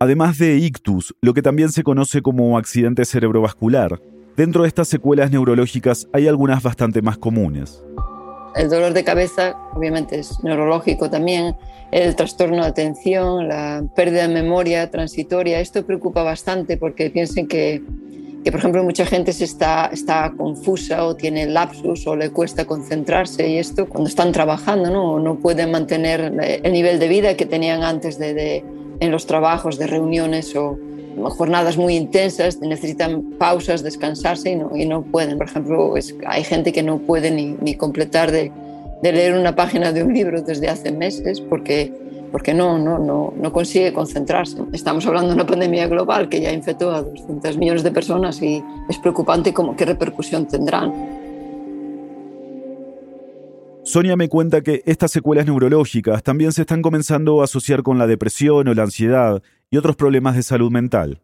Además 0.00 0.38
de 0.38 0.56
ictus, 0.56 1.14
lo 1.20 1.34
que 1.34 1.42
también 1.42 1.70
se 1.70 1.82
conoce 1.82 2.22
como 2.22 2.56
accidente 2.58 3.04
cerebrovascular, 3.04 4.00
Dentro 4.40 4.62
de 4.62 4.68
estas 4.68 4.88
secuelas 4.88 5.30
neurológicas 5.30 6.08
hay 6.14 6.26
algunas 6.26 6.62
bastante 6.62 7.02
más 7.02 7.18
comunes. 7.18 7.82
El 8.56 8.70
dolor 8.70 8.94
de 8.94 9.04
cabeza, 9.04 9.54
obviamente, 9.74 10.18
es 10.18 10.42
neurológico 10.42 11.10
también. 11.10 11.54
El 11.92 12.16
trastorno 12.16 12.62
de 12.62 12.68
atención, 12.68 13.48
la 13.48 13.84
pérdida 13.94 14.26
de 14.26 14.32
memoria 14.32 14.90
transitoria. 14.90 15.60
Esto 15.60 15.84
preocupa 15.84 16.22
bastante 16.22 16.78
porque 16.78 17.10
piensen 17.10 17.48
que, 17.48 17.82
que 18.42 18.50
por 18.50 18.60
ejemplo, 18.60 18.82
mucha 18.82 19.04
gente 19.04 19.34
se 19.34 19.44
está, 19.44 19.90
está 19.92 20.32
confusa 20.34 21.04
o 21.04 21.16
tiene 21.16 21.44
lapsus 21.46 22.06
o 22.06 22.16
le 22.16 22.30
cuesta 22.30 22.64
concentrarse 22.64 23.46
y 23.46 23.58
esto 23.58 23.90
cuando 23.90 24.08
están 24.08 24.32
trabajando 24.32 24.90
no, 24.90 25.18
no 25.18 25.38
pueden 25.38 25.70
mantener 25.70 26.32
el 26.40 26.72
nivel 26.72 26.98
de 26.98 27.08
vida 27.08 27.36
que 27.36 27.44
tenían 27.44 27.82
antes 27.82 28.18
de, 28.18 28.32
de 28.32 28.64
en 29.00 29.10
los 29.10 29.26
trabajos, 29.26 29.78
de 29.78 29.86
reuniones 29.86 30.54
o, 30.54 30.78
jornadas 31.30 31.76
muy 31.76 31.96
intensas, 31.96 32.60
necesitan 32.60 33.22
pausas, 33.38 33.82
descansarse 33.82 34.52
y 34.52 34.56
no, 34.56 34.70
y 34.74 34.86
no 34.86 35.02
pueden. 35.02 35.38
Por 35.38 35.48
ejemplo, 35.48 35.94
hay 36.26 36.44
gente 36.44 36.72
que 36.72 36.82
no 36.82 36.98
puede 36.98 37.30
ni, 37.30 37.56
ni 37.60 37.74
completar 37.74 38.30
de, 38.30 38.52
de, 39.02 39.12
leer 39.12 39.34
una 39.34 39.56
página 39.56 39.92
de 39.92 40.04
un 40.04 40.14
libro 40.14 40.40
desde 40.40 40.68
hace 40.68 40.92
meses 40.92 41.40
porque 41.40 41.92
porque 42.30 42.54
no, 42.54 42.78
no, 42.78 42.98
no, 42.98 43.34
no 43.36 43.52
consigue 43.52 43.92
concentrarse. 43.92 44.56
Estamos 44.72 45.06
hablando 45.06 45.30
de 45.30 45.34
una 45.34 45.46
pandemia 45.46 45.88
global 45.88 46.28
que 46.28 46.40
ya 46.40 46.52
infectó 46.52 46.92
a 46.92 47.02
200 47.02 47.56
millones 47.56 47.82
de 47.82 47.90
personas 47.90 48.40
y 48.40 48.62
es 48.88 48.98
preocupante 48.98 49.52
cómo, 49.52 49.74
qué 49.76 49.84
repercusión 49.84 50.46
tendrán. 50.46 51.19
Sonia 53.90 54.14
me 54.14 54.28
cuenta 54.28 54.60
que 54.60 54.82
estas 54.86 55.10
secuelas 55.10 55.46
neurológicas 55.46 56.22
también 56.22 56.52
se 56.52 56.60
están 56.60 56.80
comenzando 56.80 57.40
a 57.40 57.44
asociar 57.44 57.82
con 57.82 57.98
la 57.98 58.06
depresión 58.06 58.68
o 58.68 58.74
la 58.74 58.84
ansiedad 58.84 59.42
y 59.68 59.78
otros 59.78 59.96
problemas 59.96 60.36
de 60.36 60.44
salud 60.44 60.70
mental. 60.70 61.22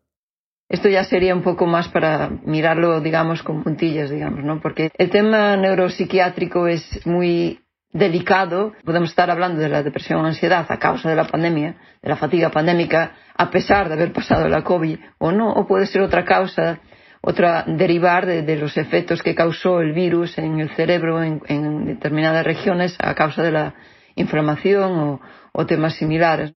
Esto 0.68 0.88
ya 0.88 1.05
sería 1.05 1.33
un 1.37 1.44
poco 1.44 1.66
más 1.66 1.87
para 1.87 2.29
mirarlo, 2.44 3.00
digamos, 3.00 3.44
con 3.44 3.62
puntillas, 3.62 4.11
digamos, 4.11 4.42
¿no? 4.42 4.61
Porque 4.61 4.90
el 4.98 5.11
tema 5.11 5.57
neuropsiquiátrico 5.57 6.66
es 6.66 7.07
muy 7.07 7.61
delicado. 7.92 8.72
Podemos 8.85 9.11
estar 9.11 9.31
hablando 9.31 9.61
de 9.61 9.68
la 9.68 9.85
depresión 9.85 10.24
o 10.24 10.26
ansiedad 10.26 10.66
a 10.68 10.79
causa 10.81 11.09
de 11.09 11.14
la 11.14 11.29
pandemia, 11.29 11.76
de 12.02 12.09
la 12.09 12.16
fatiga 12.16 12.50
pandémica, 12.50 13.12
a 13.37 13.48
pesar 13.48 13.87
de 13.87 13.94
haber 13.94 14.12
pasado 14.12 14.48
la 14.48 14.64
COVID, 14.64 14.98
o 15.18 15.31
no, 15.31 15.52
o 15.52 15.68
puede 15.68 15.87
ser 15.87 16.02
otra 16.02 16.24
causa, 16.24 16.81
otra 17.26 17.64
derivar 17.66 18.24
de, 18.24 18.56
los 18.56 18.76
efectos 18.76 19.20
que 19.20 19.34
causó 19.34 19.80
el 19.80 19.92
virus 19.92 20.38
en 20.38 20.60
el 20.60 20.70
cerebro 20.76 21.24
en, 21.24 21.84
determinadas 21.84 22.46
regiones 22.46 22.96
a 23.00 23.16
causa 23.16 23.42
de 23.42 23.50
la 23.50 23.74
inflamación 24.14 25.18
o 25.52 25.66
temas 25.66 25.96
similares. 25.96 26.52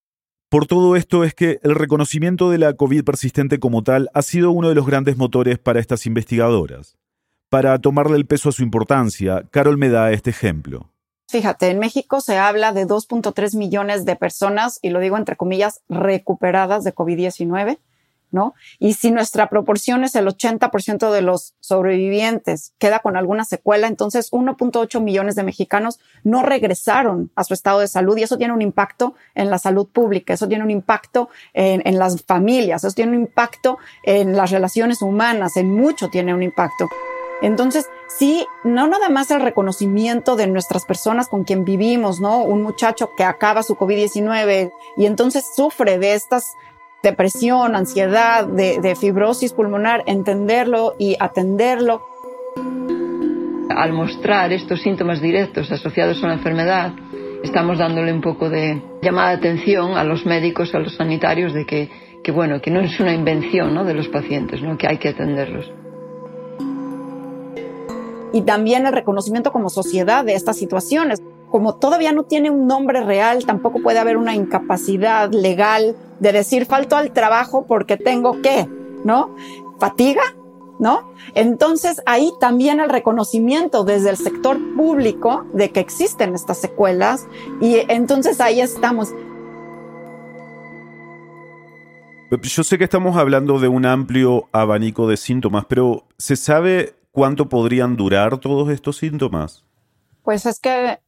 Por 0.48 0.68
todo 0.68 0.94
esto 0.94 1.24
es 1.24 1.34
que 1.34 1.58
el 1.64 1.74
reconocimiento 1.74 2.50
de 2.50 2.58
la 2.58 2.74
COVID 2.74 3.02
persistente 3.02 3.58
como 3.58 3.82
tal 3.82 4.10
ha 4.14 4.22
sido 4.22 4.52
uno 4.52 4.68
de 4.68 4.76
los 4.76 4.86
grandes 4.86 5.16
motores 5.16 5.58
para 5.58 5.80
estas 5.80 6.06
investigadoras. 6.06 6.96
Para 7.48 7.76
tomarle 7.80 8.16
el 8.16 8.26
peso 8.26 8.50
a 8.50 8.52
su 8.52 8.62
importancia, 8.62 9.42
Carol 9.50 9.76
me 9.76 9.88
da 9.88 10.12
este 10.12 10.30
ejemplo. 10.30 10.92
Fíjate, 11.28 11.68
en 11.70 11.80
México 11.80 12.20
se 12.20 12.38
habla 12.38 12.72
de 12.72 12.86
2.3 12.86 13.56
millones 13.56 14.04
de 14.04 14.14
personas, 14.14 14.78
y 14.82 14.90
lo 14.90 15.00
digo 15.00 15.16
entre 15.16 15.36
comillas, 15.36 15.80
recuperadas 15.88 16.84
de 16.84 16.94
COVID-19 16.94 17.78
¿no? 18.30 18.54
Y 18.78 18.94
si 18.94 19.10
nuestra 19.10 19.48
proporción 19.48 20.04
es 20.04 20.14
el 20.14 20.26
80% 20.26 21.10
de 21.10 21.22
los 21.22 21.54
sobrevivientes 21.60 22.72
queda 22.78 23.00
con 23.00 23.16
alguna 23.16 23.44
secuela, 23.44 23.86
entonces 23.86 24.32
1.8 24.32 25.00
millones 25.00 25.34
de 25.34 25.42
mexicanos 25.42 25.98
no 26.24 26.42
regresaron 26.42 27.30
a 27.34 27.44
su 27.44 27.54
estado 27.54 27.80
de 27.80 27.88
salud 27.88 28.16
y 28.16 28.22
eso 28.22 28.38
tiene 28.38 28.54
un 28.54 28.62
impacto 28.62 29.14
en 29.34 29.50
la 29.50 29.58
salud 29.58 29.88
pública, 29.88 30.34
eso 30.34 30.48
tiene 30.48 30.64
un 30.64 30.70
impacto 30.70 31.28
en, 31.54 31.82
en 31.86 31.98
las 31.98 32.22
familias, 32.24 32.84
eso 32.84 32.94
tiene 32.94 33.16
un 33.16 33.22
impacto 33.22 33.78
en 34.04 34.36
las 34.36 34.50
relaciones 34.50 35.02
humanas, 35.02 35.56
en 35.56 35.74
mucho 35.74 36.08
tiene 36.08 36.34
un 36.34 36.42
impacto. 36.42 36.88
Entonces, 37.42 37.88
sí, 38.06 38.46
no 38.64 38.86
nada 38.86 39.08
más 39.08 39.30
el 39.30 39.40
reconocimiento 39.40 40.36
de 40.36 40.46
nuestras 40.46 40.84
personas 40.84 41.28
con 41.28 41.44
quien 41.44 41.64
vivimos, 41.64 42.20
¿no? 42.20 42.42
Un 42.42 42.62
muchacho 42.62 43.10
que 43.16 43.24
acaba 43.24 43.62
su 43.62 43.76
COVID-19 43.76 44.70
y 44.96 45.06
entonces 45.06 45.46
sufre 45.54 45.98
de 45.98 46.14
estas 46.14 46.52
depresión, 47.02 47.76
ansiedad, 47.76 48.46
de, 48.46 48.94
fibrosis 48.94 49.52
pulmonar, 49.52 50.02
entenderlo 50.06 50.94
y 50.98 51.16
atenderlo. 51.18 52.02
Al 53.70 53.92
mostrar 53.92 54.52
estos 54.52 54.82
síntomas 54.82 55.20
directos 55.22 55.70
asociados 55.70 56.22
a 56.22 56.28
la 56.28 56.34
enfermedad, 56.34 56.92
estamos 57.42 57.78
dándole 57.78 58.12
un 58.12 58.20
poco 58.20 58.50
de 58.50 58.82
llamada 59.00 59.30
de 59.30 59.36
atención 59.36 59.96
a 59.96 60.04
los 60.04 60.26
médicos, 60.26 60.74
a 60.74 60.78
los 60.78 60.96
sanitarios, 60.96 61.54
de 61.54 61.64
que, 61.64 61.90
que 62.22 62.32
bueno, 62.32 62.60
que 62.60 62.70
no 62.70 62.80
es 62.80 62.98
una 63.00 63.14
invención 63.14 63.74
¿no? 63.74 63.84
de 63.84 63.94
los 63.94 64.08
pacientes, 64.08 64.60
¿no? 64.60 64.76
que 64.76 64.86
hay 64.86 64.98
que 64.98 65.08
atenderlos. 65.08 65.72
Y 68.32 68.42
también 68.42 68.86
el 68.86 68.92
reconocimiento 68.92 69.50
como 69.50 69.70
sociedad 69.70 70.24
de 70.24 70.34
estas 70.34 70.56
situaciones 70.56 71.20
como 71.50 71.74
todavía 71.74 72.12
no 72.12 72.24
tiene 72.24 72.50
un 72.50 72.66
nombre 72.66 73.02
real, 73.02 73.44
tampoco 73.44 73.80
puede 73.82 73.98
haber 73.98 74.16
una 74.16 74.34
incapacidad 74.34 75.32
legal 75.32 75.96
de 76.20 76.32
decir 76.32 76.66
falto 76.66 76.96
al 76.96 77.12
trabajo 77.12 77.66
porque 77.66 77.96
tengo 77.96 78.40
qué, 78.40 78.68
¿no? 79.04 79.34
Fatiga, 79.78 80.22
¿no? 80.78 81.12
Entonces 81.34 82.02
ahí 82.06 82.30
también 82.40 82.80
el 82.80 82.88
reconocimiento 82.88 83.84
desde 83.84 84.10
el 84.10 84.16
sector 84.16 84.58
público 84.76 85.44
de 85.52 85.70
que 85.70 85.80
existen 85.80 86.34
estas 86.34 86.58
secuelas 86.58 87.26
y 87.60 87.76
entonces 87.88 88.40
ahí 88.40 88.60
estamos. 88.60 89.12
Yo 92.42 92.62
sé 92.62 92.78
que 92.78 92.84
estamos 92.84 93.16
hablando 93.16 93.58
de 93.58 93.66
un 93.66 93.86
amplio 93.86 94.48
abanico 94.52 95.08
de 95.08 95.16
síntomas, 95.16 95.64
pero 95.66 96.04
¿se 96.16 96.36
sabe 96.36 96.94
cuánto 97.10 97.48
podrían 97.48 97.96
durar 97.96 98.38
todos 98.38 98.70
estos 98.70 98.98
síntomas? 98.98 99.64
Pues 100.22 100.46
es 100.46 100.60
que 100.60 101.00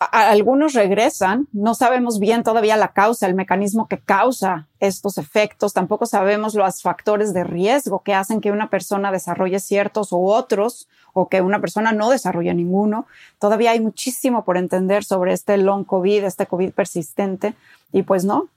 algunos 0.00 0.72
regresan, 0.72 1.46
no 1.52 1.74
sabemos 1.74 2.18
bien 2.20 2.42
todavía 2.42 2.78
la 2.78 2.92
causa, 2.92 3.26
el 3.26 3.34
mecanismo 3.34 3.86
que 3.86 3.98
causa 3.98 4.66
estos 4.78 5.18
efectos, 5.18 5.74
tampoco 5.74 6.06
sabemos 6.06 6.54
los 6.54 6.80
factores 6.80 7.34
de 7.34 7.44
riesgo 7.44 8.02
que 8.02 8.14
hacen 8.14 8.40
que 8.40 8.50
una 8.50 8.70
persona 8.70 9.12
desarrolle 9.12 9.60
ciertos 9.60 10.12
u 10.12 10.24
otros 10.26 10.88
o 11.12 11.28
que 11.28 11.42
una 11.42 11.60
persona 11.60 11.92
no 11.92 12.08
desarrolle 12.08 12.54
ninguno. 12.54 13.06
Todavía 13.38 13.72
hay 13.72 13.80
muchísimo 13.80 14.42
por 14.42 14.56
entender 14.56 15.04
sobre 15.04 15.34
este 15.34 15.58
long 15.58 15.84
COVID, 15.84 16.24
este 16.24 16.46
COVID 16.46 16.72
persistente 16.72 17.54
y 17.92 18.02
pues 18.02 18.24
no, 18.24 18.48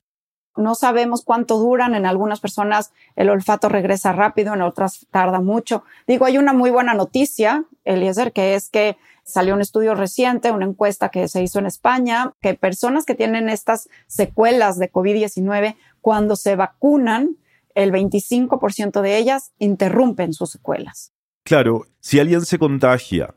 no 0.56 0.76
sabemos 0.76 1.24
cuánto 1.26 1.58
duran. 1.58 1.94
En 1.94 2.06
algunas 2.06 2.40
personas 2.40 2.94
el 3.18 3.30
olfato 3.30 3.68
regresa 3.68 4.14
rápido, 4.14 4.54
en 4.54 4.62
otras 4.62 5.08
tarda 5.12 5.42
mucho. 5.42 5.84
Digo, 6.08 6.24
hay 6.24 6.38
una 6.38 6.54
muy 6.54 6.70
buena 6.70 6.94
noticia, 6.94 7.66
Eliezer, 7.84 8.32
que 8.32 8.56
es 8.56 8.70
que 8.70 8.98
Salió 9.24 9.54
un 9.54 9.62
estudio 9.62 9.96
reciente, 9.96 10.52
una 10.52 10.66
encuesta 10.66 11.10
que 11.10 11.28
se 11.28 11.42
hizo 11.42 11.60
en 11.60 11.66
España, 11.66 12.34
que 12.42 12.56
personas 12.56 13.06
que 13.06 13.16
tienen 13.16 13.50
estas 13.50 13.90
secuelas 14.08 14.78
de 14.78 14.92
COVID-19, 14.92 15.76
cuando 16.02 16.36
se 16.36 16.56
vacunan, 16.56 17.38
el 17.76 17.92
25% 17.92 19.02
de 19.02 19.18
ellas 19.18 19.52
interrumpen 19.60 20.34
sus 20.34 20.52
secuelas. 20.52 21.14
Claro, 21.44 21.86
si 22.00 22.20
alguien 22.20 22.42
se 22.42 22.60
contagia, 22.60 23.36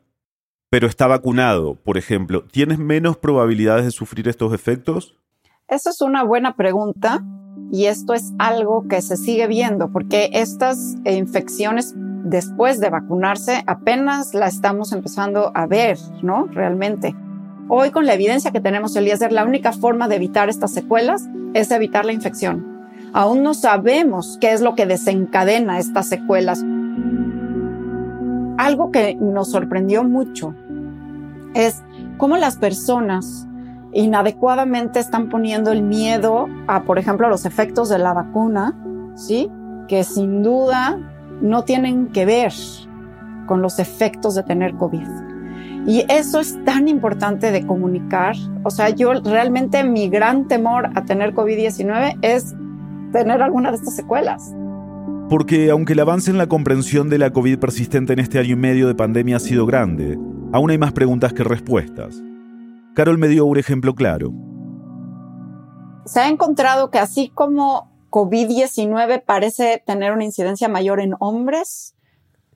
pero 0.70 0.88
está 0.88 1.06
vacunado, 1.06 1.76
por 1.76 1.96
ejemplo, 1.96 2.44
¿tienes 2.44 2.78
menos 2.78 3.16
probabilidades 3.16 3.84
de 3.84 3.90
sufrir 3.92 4.28
estos 4.28 4.52
efectos? 4.52 5.16
Esa 5.68 5.90
es 5.90 6.00
una 6.00 6.22
buena 6.22 6.56
pregunta 6.56 7.24
y 7.70 7.86
esto 7.86 8.14
es 8.14 8.32
algo 8.38 8.86
que 8.88 9.02
se 9.02 9.16
sigue 9.16 9.46
viendo 9.46 9.88
porque 9.90 10.30
estas 10.32 10.96
infecciones 11.04 11.94
después 11.96 12.80
de 12.80 12.90
vacunarse 12.90 13.62
apenas 13.66 14.34
la 14.34 14.46
estamos 14.46 14.92
empezando 14.92 15.52
a 15.54 15.66
ver, 15.66 15.98
¿no? 16.22 16.46
Realmente. 16.46 17.14
Hoy 17.68 17.90
con 17.90 18.06
la 18.06 18.14
evidencia 18.14 18.52
que 18.52 18.60
tenemos, 18.60 18.94
Eliezer, 18.94 19.32
la 19.32 19.44
única 19.44 19.72
forma 19.72 20.08
de 20.08 20.16
evitar 20.16 20.48
estas 20.48 20.72
secuelas 20.72 21.28
es 21.54 21.70
evitar 21.70 22.04
la 22.04 22.12
infección. 22.12 22.88
Aún 23.12 23.42
no 23.42 23.54
sabemos 23.54 24.38
qué 24.40 24.52
es 24.52 24.60
lo 24.60 24.74
que 24.74 24.86
desencadena 24.86 25.78
estas 25.78 26.08
secuelas. 26.08 26.64
Algo 28.58 28.90
que 28.92 29.16
nos 29.16 29.50
sorprendió 29.50 30.04
mucho 30.04 30.54
es 31.54 31.82
cómo 32.18 32.36
las 32.36 32.56
personas 32.56 33.46
inadecuadamente 34.02 35.00
están 35.00 35.28
poniendo 35.28 35.72
el 35.72 35.82
miedo 35.82 36.48
a, 36.66 36.84
por 36.84 36.98
ejemplo, 36.98 37.28
los 37.28 37.46
efectos 37.46 37.88
de 37.88 37.98
la 37.98 38.12
vacuna, 38.12 38.74
¿sí? 39.14 39.50
Que 39.88 40.04
sin 40.04 40.42
duda 40.42 40.98
no 41.40 41.64
tienen 41.64 42.08
que 42.08 42.26
ver 42.26 42.52
con 43.46 43.62
los 43.62 43.78
efectos 43.78 44.34
de 44.34 44.42
tener 44.42 44.74
COVID. 44.74 45.06
Y 45.86 46.04
eso 46.08 46.40
es 46.40 46.62
tan 46.64 46.88
importante 46.88 47.52
de 47.52 47.64
comunicar. 47.64 48.34
O 48.64 48.70
sea, 48.70 48.90
yo 48.90 49.14
realmente 49.14 49.84
mi 49.84 50.08
gran 50.08 50.48
temor 50.48 50.90
a 50.94 51.04
tener 51.04 51.32
COVID-19 51.32 52.18
es 52.22 52.54
tener 53.12 53.40
alguna 53.40 53.70
de 53.70 53.76
estas 53.76 53.94
secuelas. 53.94 54.52
Porque 55.30 55.70
aunque 55.70 55.94
el 55.94 56.00
avance 56.00 56.30
en 56.30 56.38
la 56.38 56.48
comprensión 56.48 57.08
de 57.08 57.18
la 57.18 57.30
COVID 57.30 57.58
persistente 57.58 58.12
en 58.12 58.18
este 58.18 58.38
año 58.38 58.50
y 58.50 58.56
medio 58.56 58.88
de 58.88 58.94
pandemia 58.94 59.36
ha 59.36 59.40
sido 59.40 59.64
grande, 59.64 60.18
aún 60.52 60.70
hay 60.70 60.78
más 60.78 60.92
preguntas 60.92 61.32
que 61.32 61.44
respuestas. 61.44 62.22
Carol 62.96 63.18
me 63.18 63.28
dio 63.28 63.44
un 63.44 63.58
ejemplo 63.58 63.94
claro. 63.94 64.32
Se 66.06 66.18
ha 66.18 66.28
encontrado 66.28 66.90
que 66.90 66.98
así 66.98 67.28
como 67.28 67.92
COVID-19 68.08 69.22
parece 69.22 69.82
tener 69.84 70.12
una 70.12 70.24
incidencia 70.24 70.66
mayor 70.68 71.00
en 71.00 71.12
hombres, 71.20 71.94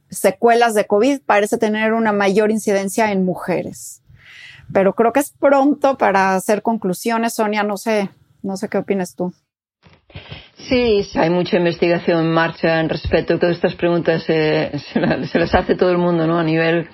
secuelas 0.09 0.72
de 0.72 0.87
COVID 0.87 1.20
parece 1.26 1.59
tener 1.59 1.92
una 1.92 2.12
mayor 2.12 2.50
incidencia 2.50 3.12
en 3.12 3.22
mujeres. 3.22 4.03
Pero 4.72 4.94
creo 4.94 5.12
que 5.12 5.20
es 5.20 5.31
pronto 5.38 5.98
para 5.98 6.35
hacer 6.35 6.62
conclusiones, 6.62 7.35
Sonia, 7.35 7.62
no 7.62 7.76
sé, 7.76 8.09
no 8.42 8.57
sé 8.57 8.70
qué 8.70 8.79
opinas 8.79 9.14
tú. 9.14 9.35
Sí, 10.57 11.07
hay 11.16 11.29
mucha 11.29 11.59
investigación 11.59 12.20
en 12.20 12.33
marcha 12.33 12.81
en 12.81 12.88
respecto 12.88 13.35
a 13.35 13.38
todas 13.38 13.57
estas 13.57 13.74
preguntas. 13.74 14.24
Eh, 14.29 14.70
se, 14.94 15.26
se, 15.26 15.38
las 15.38 15.55
hace 15.55 15.74
todo 15.74 15.90
el 15.90 15.98
mundo, 15.98 16.26
¿no? 16.26 16.38
A 16.38 16.44
nivel 16.44 16.88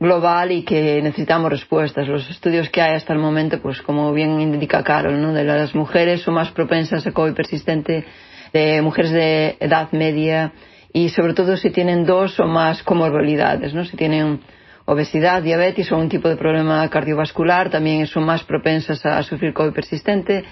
global 0.00 0.50
y 0.50 0.62
que 0.62 1.00
necesitamos 1.02 1.50
respuestas. 1.50 2.08
Los 2.08 2.28
estudios 2.30 2.70
que 2.70 2.80
hay 2.80 2.94
hasta 2.94 3.12
el 3.12 3.18
momento, 3.18 3.60
pues 3.60 3.82
como 3.82 4.12
bien 4.14 4.40
indica 4.40 4.82
Carol, 4.82 5.20
¿no? 5.20 5.34
de 5.34 5.44
las 5.44 5.74
mujeres 5.74 6.22
son 6.22 6.34
más 6.34 6.50
propensas 6.50 7.06
a 7.06 7.12
COVID 7.12 7.34
persistente, 7.34 8.06
de 8.52 8.82
mujeres 8.82 9.12
de 9.12 9.56
edad 9.60 9.92
media 9.92 10.52
y 10.92 11.10
sobre 11.10 11.34
todo 11.34 11.56
si 11.56 11.70
tienen 11.70 12.04
dos 12.04 12.40
o 12.40 12.46
más 12.46 12.82
comorbilidades, 12.82 13.74
¿no? 13.74 13.84
si 13.84 13.96
tienen 13.96 14.40
obesidad, 14.86 15.42
diabetes 15.42 15.92
o 15.92 15.98
un 15.98 16.08
tipo 16.08 16.28
de 16.28 16.36
problema 16.36 16.88
cardiovascular, 16.88 17.70
también 17.70 18.06
son 18.06 18.24
más 18.24 18.42
propensas 18.42 19.04
a 19.04 19.22
sufrir 19.22 19.52
COVID 19.52 19.72
persistente 19.72 20.44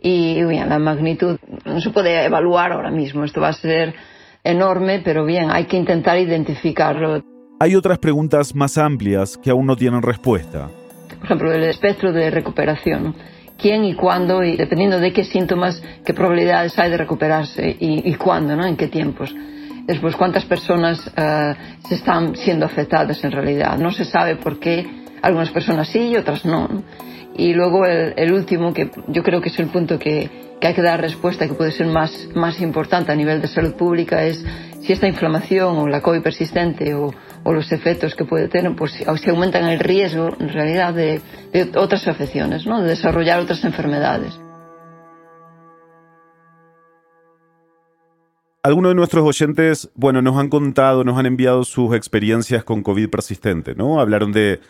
y 0.00 0.42
bien, 0.44 0.68
la 0.68 0.78
magnitud 0.78 1.38
no 1.64 1.80
se 1.80 1.90
puede 1.90 2.24
evaluar 2.24 2.72
ahora 2.72 2.90
mismo. 2.90 3.24
Esto 3.24 3.40
va 3.40 3.48
a 3.48 3.52
ser 3.52 3.94
enorme, 4.42 5.00
pero 5.04 5.24
bien, 5.24 5.50
hay 5.50 5.66
que 5.66 5.76
intentar 5.76 6.18
identificarlo. 6.18 7.31
Hay 7.62 7.76
otras 7.76 8.00
preguntas 8.00 8.56
más 8.56 8.76
amplias 8.76 9.38
que 9.38 9.48
aún 9.48 9.66
no 9.66 9.76
tienen 9.76 10.02
respuesta. 10.02 10.68
Por 11.06 11.24
ejemplo, 11.26 11.52
el 11.52 11.62
espectro 11.62 12.12
de 12.12 12.28
recuperación. 12.28 13.14
¿Quién 13.56 13.84
y 13.84 13.94
cuándo? 13.94 14.42
Y 14.42 14.56
dependiendo 14.56 14.98
de 14.98 15.12
qué 15.12 15.22
síntomas, 15.22 15.80
qué 16.04 16.12
probabilidades 16.12 16.76
hay 16.76 16.90
de 16.90 16.96
recuperarse 16.96 17.76
y, 17.78 18.12
cuándo, 18.14 18.56
¿no? 18.56 18.66
En 18.66 18.76
qué 18.76 18.88
tiempos. 18.88 19.32
Después, 19.86 20.16
cuántas 20.16 20.44
personas 20.44 21.06
uh, 21.06 21.54
se 21.86 21.94
están 21.94 22.34
siendo 22.34 22.66
afectadas 22.66 23.22
en 23.22 23.30
realidad. 23.30 23.78
No 23.78 23.92
se 23.92 24.06
sabe 24.06 24.34
por 24.34 24.58
qué 24.58 24.84
algunas 25.22 25.50
personas 25.50 25.86
sí 25.86 26.00
y 26.00 26.16
otras 26.16 26.44
no. 26.44 26.68
Y 27.36 27.54
luego 27.54 27.86
el, 27.86 28.32
último, 28.32 28.74
que 28.74 28.90
yo 29.06 29.22
creo 29.22 29.40
que 29.40 29.50
es 29.50 29.58
el 29.60 29.68
punto 29.68 30.00
que, 30.00 30.28
hay 30.60 30.74
que 30.74 30.82
dar 30.82 31.00
respuesta, 31.00 31.46
que 31.46 31.54
puede 31.54 31.70
ser 31.70 31.86
más, 31.86 32.28
más 32.34 32.60
importante 32.60 33.12
a 33.12 33.14
nivel 33.14 33.40
de 33.40 33.46
salud 33.46 33.74
pública, 33.74 34.24
es 34.24 34.44
si 34.80 34.92
esta 34.92 35.06
inflamación 35.06 35.78
o 35.78 35.86
la 35.86 36.00
COVID 36.00 36.22
persistente 36.22 36.92
o, 36.94 37.14
los 37.44 37.72
efectos 37.72 38.14
que 38.14 38.24
puede 38.24 38.48
tener, 38.48 38.74
pues 38.76 38.92
si 38.92 39.30
aumentan 39.30 39.64
el 39.64 39.80
riesgo 39.80 40.36
en 40.38 40.48
realidad 40.50 40.94
de, 40.94 41.20
otras 41.76 42.06
afecciones, 42.06 42.66
¿no? 42.66 42.80
de 42.82 42.90
desarrollar 42.90 43.40
otras 43.40 43.64
enfermedades. 43.64 44.38
Algunos 48.64 48.92
de 48.92 48.94
nuestros 48.94 49.26
oyentes, 49.26 49.90
bueno, 49.96 50.22
nos 50.22 50.38
han 50.38 50.48
contado, 50.48 51.02
nos 51.02 51.18
han 51.18 51.26
enviado 51.26 51.64
sus 51.64 51.96
experiencias 51.96 52.62
con 52.62 52.84
COVID 52.84 53.10
persistente, 53.10 53.74
¿no? 53.74 54.00
Hablaron 54.00 54.30
de 54.30 54.60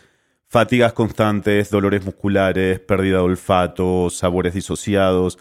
fatigas 0.48 0.94
constantes, 0.94 1.68
dolores 1.68 2.02
musculares, 2.02 2.80
pérdida 2.80 3.18
de 3.18 3.24
olfato, 3.24 4.08
sabores 4.08 4.54
disociados. 4.54 5.38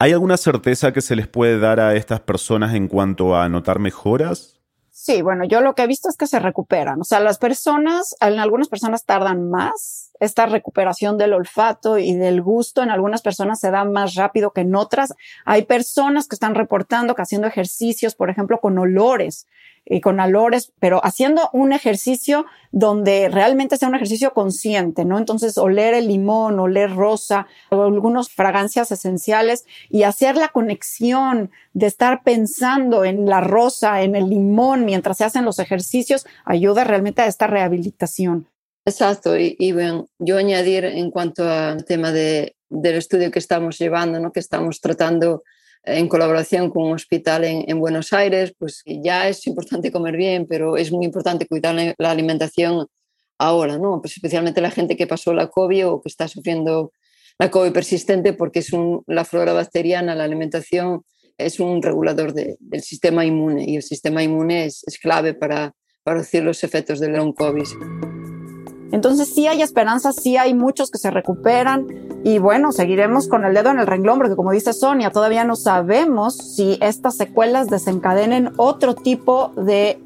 ¿Hay 0.00 0.10
alguna 0.10 0.36
certeza 0.36 0.92
que 0.92 1.00
se 1.00 1.14
les 1.14 1.28
puede 1.28 1.60
dar 1.60 1.78
a 1.78 1.94
estas 1.94 2.18
personas 2.18 2.74
en 2.74 2.88
cuanto 2.88 3.36
a 3.36 3.48
notar 3.48 3.78
mejoras? 3.78 4.55
Sí, 4.98 5.20
bueno, 5.20 5.44
yo 5.44 5.60
lo 5.60 5.74
que 5.74 5.82
he 5.82 5.86
visto 5.86 6.08
es 6.08 6.16
que 6.16 6.26
se 6.26 6.38
recuperan. 6.38 7.02
O 7.02 7.04
sea, 7.04 7.20
las 7.20 7.36
personas, 7.36 8.16
en 8.18 8.38
algunas 8.38 8.68
personas 8.68 9.04
tardan 9.04 9.50
más. 9.50 10.10
Esta 10.20 10.46
recuperación 10.46 11.18
del 11.18 11.34
olfato 11.34 11.98
y 11.98 12.14
del 12.14 12.40
gusto 12.40 12.82
en 12.82 12.88
algunas 12.88 13.20
personas 13.20 13.60
se 13.60 13.70
da 13.70 13.84
más 13.84 14.14
rápido 14.14 14.52
que 14.52 14.62
en 14.62 14.74
otras. 14.74 15.12
Hay 15.44 15.66
personas 15.66 16.26
que 16.28 16.34
están 16.34 16.54
reportando 16.54 17.14
que 17.14 17.20
haciendo 17.20 17.46
ejercicios, 17.46 18.14
por 18.14 18.30
ejemplo, 18.30 18.58
con 18.58 18.78
olores, 18.78 19.46
y 19.88 20.00
con 20.00 20.18
alores, 20.20 20.72
pero 20.80 21.00
haciendo 21.04 21.48
un 21.52 21.72
ejercicio 21.72 22.44
donde 22.72 23.28
realmente 23.28 23.76
sea 23.76 23.88
un 23.88 23.94
ejercicio 23.94 24.32
consciente, 24.32 25.04
¿no? 25.04 25.16
Entonces, 25.16 25.56
oler 25.56 25.94
el 25.94 26.08
limón, 26.08 26.58
oler 26.58 26.94
rosa, 26.94 27.46
o 27.70 27.84
algunas 27.84 28.28
fragancias 28.28 28.90
esenciales 28.90 29.64
y 29.88 30.02
hacer 30.02 30.36
la 30.36 30.48
conexión 30.48 31.50
de 31.72 31.86
estar 31.86 32.22
pensando 32.24 33.04
en 33.04 33.26
la 33.26 33.40
rosa, 33.40 34.02
en 34.02 34.16
el 34.16 34.28
limón 34.28 34.84
mientras 34.84 35.18
se 35.18 35.24
hacen 35.24 35.44
los 35.44 35.60
ejercicios, 35.60 36.26
ayuda 36.44 36.84
realmente 36.84 37.22
a 37.22 37.26
esta 37.26 37.46
rehabilitación. 37.46 38.48
Exacto, 38.84 39.36
y, 39.38 39.56
y 39.58 39.72
bueno, 39.72 40.08
yo 40.18 40.36
añadir 40.36 40.84
en 40.84 41.10
cuanto 41.10 41.48
al 41.48 41.84
tema 41.84 42.12
de, 42.12 42.56
del 42.68 42.96
estudio 42.96 43.30
que 43.30 43.38
estamos 43.38 43.78
llevando, 43.78 44.20
¿no? 44.20 44.32
que 44.32 44.40
estamos 44.40 44.80
tratando 44.80 45.42
en 45.86 46.08
colaboración 46.08 46.70
con 46.70 46.84
un 46.84 46.94
hospital 46.94 47.44
en, 47.44 47.78
Buenos 47.78 48.12
Aires, 48.12 48.52
pues 48.58 48.82
ya 48.84 49.28
es 49.28 49.46
importante 49.46 49.92
comer 49.92 50.16
bien, 50.16 50.46
pero 50.48 50.76
es 50.76 50.90
muy 50.90 51.04
importante 51.04 51.46
cuidar 51.46 51.94
la 51.96 52.10
alimentación 52.10 52.86
ahora, 53.38 53.78
¿no? 53.78 54.00
Pues 54.00 54.14
especialmente 54.14 54.60
la 54.60 54.72
gente 54.72 54.96
que 54.96 55.06
pasó 55.06 55.32
la 55.32 55.48
COVID 55.48 55.88
o 55.88 56.02
que 56.02 56.08
está 56.08 56.26
sufriendo 56.26 56.92
la 57.38 57.50
COVID 57.50 57.72
persistente, 57.72 58.32
porque 58.32 58.60
es 58.60 58.70
la 59.06 59.24
flora 59.24 59.52
bacteriana, 59.52 60.14
la 60.14 60.24
alimentación 60.24 61.02
es 61.38 61.60
un 61.60 61.82
regulador 61.82 62.32
del 62.32 62.82
sistema 62.82 63.24
inmune 63.24 63.64
y 63.68 63.76
el 63.76 63.82
sistema 63.82 64.22
inmune 64.22 64.64
es, 64.64 64.84
clave 65.00 65.34
para, 65.34 65.74
para 66.02 66.16
reducir 66.16 66.42
los 66.42 66.64
efectos 66.64 66.98
del 66.98 67.12
long 67.12 67.34
COVID. 67.34 68.25
Entonces 68.92 69.32
sí 69.34 69.46
hay 69.46 69.62
esperanza, 69.62 70.12
sí 70.12 70.36
hay 70.36 70.54
muchos 70.54 70.90
que 70.90 70.98
se 70.98 71.10
recuperan 71.10 71.86
y 72.24 72.38
bueno, 72.38 72.72
seguiremos 72.72 73.28
con 73.28 73.44
el 73.44 73.54
dedo 73.54 73.70
en 73.70 73.78
el 73.78 73.86
renglón 73.86 74.18
porque 74.18 74.36
como 74.36 74.52
dice 74.52 74.72
Sonia, 74.72 75.10
todavía 75.10 75.44
no 75.44 75.56
sabemos 75.56 76.36
si 76.36 76.78
estas 76.80 77.16
secuelas 77.16 77.68
desencadenen 77.68 78.52
otro 78.56 78.94
tipo 78.94 79.52
de 79.56 80.00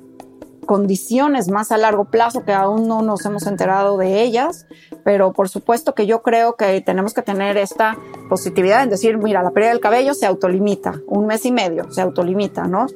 condiciones 0.67 1.49
más 1.49 1.73
a 1.73 1.79
largo 1.79 2.05
plazo 2.05 2.45
que 2.45 2.53
aún 2.53 2.87
no 2.87 3.03
nos 3.03 3.25
hemos 3.27 3.47
enterado 3.47 3.97
de 3.97 4.23
ellas, 4.23 4.67
pero 5.05 5.33
por 5.33 5.49
supuesto 5.49 5.95
que 5.95 6.07
yo 6.07 6.23
creo 6.23 6.55
que 6.55 6.81
tenemos 6.81 7.13
que 7.13 7.23
tener 7.23 7.57
esta 7.57 7.97
positividad 8.29 8.83
en 8.83 8.91
decir, 8.91 9.19
mira, 9.19 9.43
la 9.43 9.51
pérdida 9.51 9.71
del 9.71 9.81
cabello 9.81 10.15
se 10.15 10.27
autolimita, 10.27 11.01
un 11.07 11.27
mes 11.27 11.45
y 11.45 11.53
medio 11.53 11.91
se 11.91 12.01
autolimita, 12.01 12.65
¿no? 12.65 12.87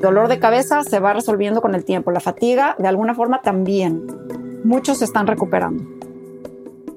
dolor 0.00 0.28
de 0.28 0.38
cabeza 0.38 0.82
se 0.82 0.98
va 0.98 1.12
resolviendo 1.12 1.60
con 1.60 1.74
el 1.74 1.84
tiempo, 1.84 2.10
la 2.10 2.20
fatiga 2.20 2.74
de 2.78 2.88
alguna 2.88 3.14
forma 3.14 3.42
también 3.42 4.06
muchos 4.64 4.98
se 4.98 5.04
están 5.04 5.26
recuperando. 5.26 5.84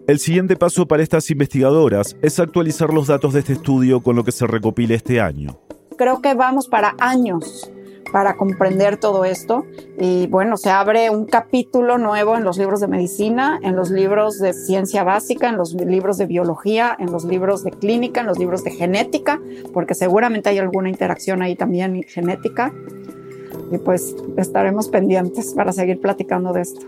El 0.05 0.19
siguiente 0.19 0.57
paso 0.57 0.85
para 0.85 1.01
estas 1.01 1.29
investigadoras 1.31 2.17
es 2.21 2.39
actualizar 2.39 2.93
los 2.93 3.07
datos 3.07 3.33
de 3.33 3.39
este 3.39 3.53
estudio 3.53 4.01
con 4.01 4.15
lo 4.15 4.23
que 4.23 4.33
se 4.33 4.45
recopile 4.45 4.95
este 4.95 5.21
año. 5.21 5.59
Creo 5.97 6.21
que 6.21 6.33
vamos 6.33 6.67
para 6.67 6.95
años 6.99 7.71
para 8.13 8.35
comprender 8.35 8.97
todo 8.97 9.25
esto. 9.25 9.65
Y 9.99 10.27
bueno, 10.27 10.55
se 10.55 10.69
abre 10.69 11.09
un 11.09 11.25
capítulo 11.25 11.97
nuevo 11.97 12.37
en 12.37 12.43
los 12.43 12.59
libros 12.59 12.79
de 12.79 12.87
medicina, 12.87 13.59
en 13.63 13.75
los 13.75 13.89
libros 13.89 14.37
de 14.37 14.53
ciencia 14.53 15.03
básica, 15.03 15.49
en 15.49 15.57
los 15.57 15.73
libros 15.73 16.17
de 16.17 16.27
biología, 16.27 16.95
en 16.99 17.11
los 17.11 17.25
libros 17.25 17.63
de 17.63 17.71
clínica, 17.71 18.21
en 18.21 18.27
los 18.27 18.37
libros 18.37 18.63
de 18.63 18.69
genética, 18.69 19.41
porque 19.73 19.95
seguramente 19.95 20.49
hay 20.49 20.59
alguna 20.59 20.89
interacción 20.89 21.41
ahí 21.41 21.55
también 21.55 22.03
genética. 22.03 22.71
Y 23.71 23.79
pues 23.79 24.15
estaremos 24.37 24.89
pendientes 24.89 25.53
para 25.55 25.73
seguir 25.73 25.99
platicando 25.99 26.53
de 26.53 26.61
esto. 26.61 26.85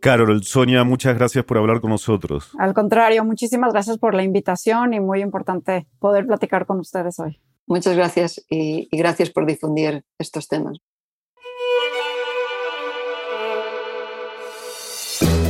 Carol, 0.00 0.42
Sonia, 0.42 0.82
muchas 0.84 1.16
gracias 1.16 1.44
por 1.44 1.58
hablar 1.58 1.80
con 1.80 1.90
nosotros. 1.90 2.50
Al 2.58 2.74
contrario, 2.74 3.24
muchísimas 3.24 3.72
gracias 3.72 3.98
por 3.98 4.14
la 4.14 4.22
invitación 4.22 4.94
y 4.94 5.00
muy 5.00 5.20
importante 5.20 5.86
poder 5.98 6.26
platicar 6.26 6.66
con 6.66 6.80
ustedes 6.80 7.18
hoy. 7.18 7.40
Muchas 7.66 7.94
gracias 7.94 8.44
y, 8.48 8.88
gracias 8.90 9.30
por 9.30 9.46
difundir 9.46 10.04
estos 10.18 10.48
temas. 10.48 10.78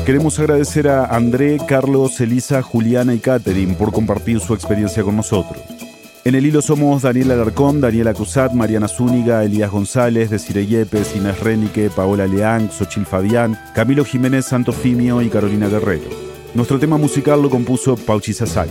Queremos 0.05 0.39
agradecer 0.39 0.89
a 0.89 1.07
André, 1.07 1.59
Carlos, 1.67 2.21
Elisa, 2.21 2.63
Juliana 2.63 3.15
y 3.15 3.21
Catherine 3.21 3.75
por 3.75 3.93
compartir 3.93 4.41
su 4.41 4.55
experiencia 4.55 5.03
con 5.03 5.17
nosotros. 5.17 5.89
En 6.22 6.35
el 6.35 6.44
hilo 6.44 6.61
somos 6.61 7.00
Daniel 7.00 7.30
Alarcón, 7.30 7.80
Daniela 7.80 8.12
Cusat, 8.12 8.52
Mariana 8.52 8.88
Zúñiga, 8.88 9.42
Elías 9.42 9.70
González, 9.70 10.28
Desiree 10.28 10.66
Yepes, 10.66 11.16
Inés 11.16 11.40
Renique, 11.40 11.88
Paola 11.88 12.26
Leán, 12.26 12.70
Xochil 12.70 13.06
Fabián, 13.06 13.59
Camilo 13.74 14.04
Jiménez 14.04 14.44
Santofimio 14.44 15.22
y 15.22 15.30
Carolina 15.30 15.68
Guerrero. 15.68 16.11
Nuestro 16.52 16.78
tema 16.78 16.98
musical 16.98 17.40
lo 17.40 17.48
compuso 17.48 17.96
Pauchi 17.96 18.35
Sasaki. 18.35 18.70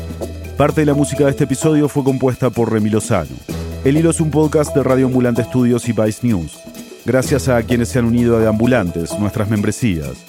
Parte 0.58 0.82
de 0.82 0.86
la 0.86 0.94
música 0.94 1.26
de 1.26 1.32
este 1.32 1.46
episodio 1.46 1.90
fue 1.90 2.04
compuesta 2.04 2.52
por 2.52 2.72
Remi 2.72 2.92
Lozano. 2.92 3.36
El 3.84 3.98
hilo 3.98 4.12
es 4.12 4.22
un 4.22 4.30
podcast 4.30 4.76
de 4.76 4.84
Radio 4.84 5.08
Ambulante 5.08 5.42
Estudios 5.42 5.90
y 5.90 5.94
Vice 5.94 6.28
News. 6.28 6.60
Gracias 7.04 7.48
a 7.48 7.64
quienes 7.64 7.90
se 7.90 7.98
han 7.98 8.06
unido 8.06 8.38
a 8.38 8.40
De 8.42 8.48
Ambulantes, 8.48 9.18
nuestras 9.18 9.50
membresías. 9.50 10.29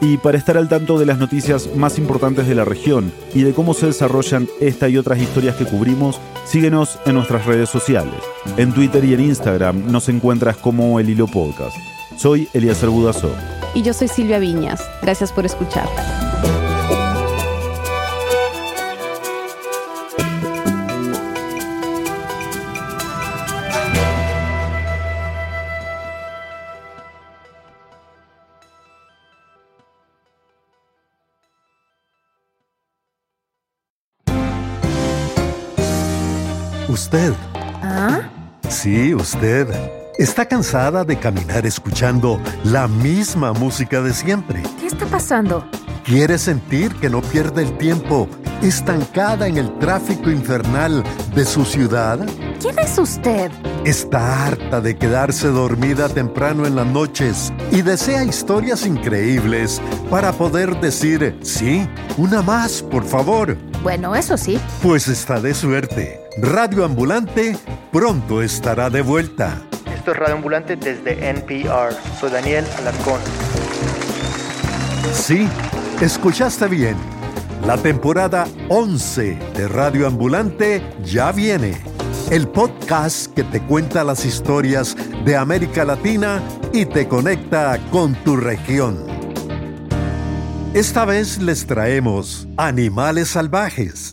Y 0.00 0.18
para 0.18 0.36
estar 0.36 0.56
al 0.56 0.68
tanto 0.68 0.98
de 0.98 1.06
las 1.06 1.18
noticias 1.18 1.74
más 1.74 1.98
importantes 1.98 2.46
de 2.46 2.54
la 2.54 2.64
región 2.64 3.12
y 3.34 3.42
de 3.42 3.52
cómo 3.52 3.74
se 3.74 3.86
desarrollan 3.86 4.48
esta 4.60 4.88
y 4.88 4.98
otras 4.98 5.18
historias 5.18 5.56
que 5.56 5.64
cubrimos, 5.64 6.20
síguenos 6.44 6.98
en 7.06 7.14
nuestras 7.14 7.46
redes 7.46 7.70
sociales. 7.70 8.20
En 8.56 8.72
Twitter 8.72 9.04
y 9.04 9.14
en 9.14 9.20
Instagram 9.20 9.90
nos 9.90 10.08
encuentras 10.08 10.56
como 10.56 11.00
El 11.00 11.10
Hilo 11.10 11.26
Podcast. 11.26 11.76
Soy 12.16 12.48
Elías 12.52 12.84
Budazó. 12.84 13.30
Y 13.74 13.82
yo 13.82 13.92
soy 13.92 14.08
Silvia 14.08 14.38
Viñas. 14.38 14.82
Gracias 15.02 15.32
por 15.32 15.44
escuchar. 15.44 15.86
Usted. 37.06 37.34
¿Ah? 37.84 38.28
Sí, 38.68 39.14
usted. 39.14 39.68
¿Está 40.18 40.44
cansada 40.44 41.04
de 41.04 41.16
caminar 41.16 41.64
escuchando 41.64 42.40
la 42.64 42.88
misma 42.88 43.52
música 43.52 44.02
de 44.02 44.12
siempre? 44.12 44.60
¿Qué 44.80 44.88
está 44.88 45.06
pasando? 45.06 45.64
¿Quiere 46.02 46.36
sentir 46.36 46.92
que 46.96 47.08
no 47.08 47.22
pierde 47.22 47.62
el 47.62 47.78
tiempo 47.78 48.28
estancada 48.60 49.46
en 49.46 49.56
el 49.56 49.78
tráfico 49.78 50.32
infernal 50.32 51.04
de 51.32 51.44
su 51.44 51.64
ciudad? 51.64 52.26
¿Quién 52.60 52.76
es 52.80 52.98
usted? 52.98 53.52
Está 53.84 54.44
harta 54.44 54.80
de 54.80 54.96
quedarse 54.96 55.46
dormida 55.46 56.08
temprano 56.08 56.66
en 56.66 56.74
las 56.74 56.86
noches 56.88 57.52
y 57.70 57.82
desea 57.82 58.24
historias 58.24 58.84
increíbles 58.84 59.80
para 60.10 60.32
poder 60.32 60.80
decir, 60.80 61.38
sí, 61.40 61.88
una 62.16 62.42
más, 62.42 62.82
por 62.82 63.04
favor. 63.04 63.56
Bueno, 63.84 64.16
eso 64.16 64.36
sí. 64.36 64.58
Pues 64.82 65.06
está 65.06 65.38
de 65.40 65.54
suerte. 65.54 66.25
Radio 66.38 66.84
Ambulante 66.84 67.56
pronto 67.90 68.42
estará 68.42 68.90
de 68.90 69.00
vuelta. 69.00 69.62
Esto 69.94 70.12
es 70.12 70.18
Radio 70.18 70.34
Ambulante 70.34 70.76
desde 70.76 71.30
NPR. 71.30 71.94
Soy 72.20 72.30
Daniel 72.30 72.62
Alarcón. 72.76 73.18
Sí, 75.14 75.48
escuchaste 76.02 76.66
bien. 76.66 76.94
La 77.64 77.78
temporada 77.78 78.46
11 78.68 79.38
de 79.54 79.68
Radio 79.68 80.06
Ambulante 80.06 80.82
ya 81.02 81.32
viene. 81.32 81.74
El 82.30 82.48
podcast 82.48 83.32
que 83.32 83.42
te 83.42 83.62
cuenta 83.62 84.04
las 84.04 84.26
historias 84.26 84.94
de 85.24 85.36
América 85.38 85.86
Latina 85.86 86.42
y 86.70 86.84
te 86.84 87.08
conecta 87.08 87.78
con 87.90 88.14
tu 88.24 88.36
región. 88.36 89.06
Esta 90.74 91.06
vez 91.06 91.38
les 91.40 91.66
traemos 91.66 92.46
animales 92.58 93.28
salvajes. 93.28 94.12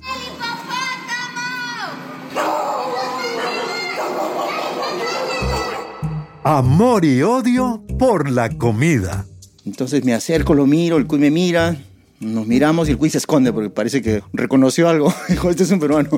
Amor 6.45 7.05
y 7.05 7.21
odio 7.23 7.81
por 7.97 8.29
la 8.29 8.49
comida. 8.49 9.25
Entonces 9.65 10.03
me 10.03 10.13
acerco, 10.13 10.53
lo 10.53 10.65
miro, 10.65 10.97
el 10.97 11.07
cuy 11.07 11.17
me 11.17 11.31
mira, 11.31 11.77
nos 12.19 12.47
miramos 12.47 12.89
y 12.89 12.91
el 12.91 12.97
cuy 12.97 13.09
se 13.09 13.19
esconde 13.19 13.53
porque 13.53 13.69
parece 13.69 14.01
que 14.01 14.21
reconoció 14.33 14.89
algo. 14.89 15.13
Dijo, 15.29 15.49
este 15.49 15.63
es 15.63 15.71
un 15.71 15.79
peruano. 15.79 16.09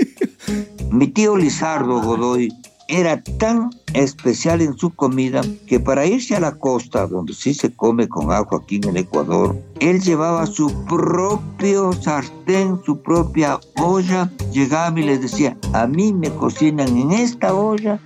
Mi 0.90 1.08
tío 1.08 1.36
Lizardo 1.36 2.00
Godoy 2.00 2.54
era 2.88 3.22
tan 3.22 3.68
especial 3.92 4.62
en 4.62 4.78
su 4.78 4.94
comida 4.94 5.42
que 5.66 5.78
para 5.78 6.06
irse 6.06 6.34
a 6.36 6.40
la 6.40 6.52
costa, 6.52 7.06
donde 7.06 7.34
sí 7.34 7.52
se 7.52 7.70
come 7.70 8.08
con 8.08 8.32
ajo 8.32 8.56
aquí 8.56 8.76
en 8.76 8.88
el 8.88 8.96
Ecuador, 8.96 9.54
él 9.78 10.00
llevaba 10.00 10.46
su 10.46 10.72
propio 10.86 11.92
sartén, 11.92 12.80
su 12.86 13.02
propia 13.02 13.60
olla, 13.76 14.32
llegaba 14.52 14.98
y 14.98 15.02
les 15.02 15.20
decía, 15.20 15.54
a 15.74 15.86
mí 15.86 16.14
me 16.14 16.30
cocinan 16.30 16.96
en 16.96 17.12
esta 17.12 17.52
olla 17.54 18.00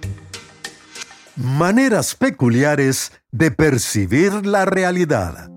maneras 1.39 2.17
peculiares 2.17 3.13
de 3.31 3.53
percibir 3.53 4.45
la 4.45 4.65
realidad. 4.65 5.51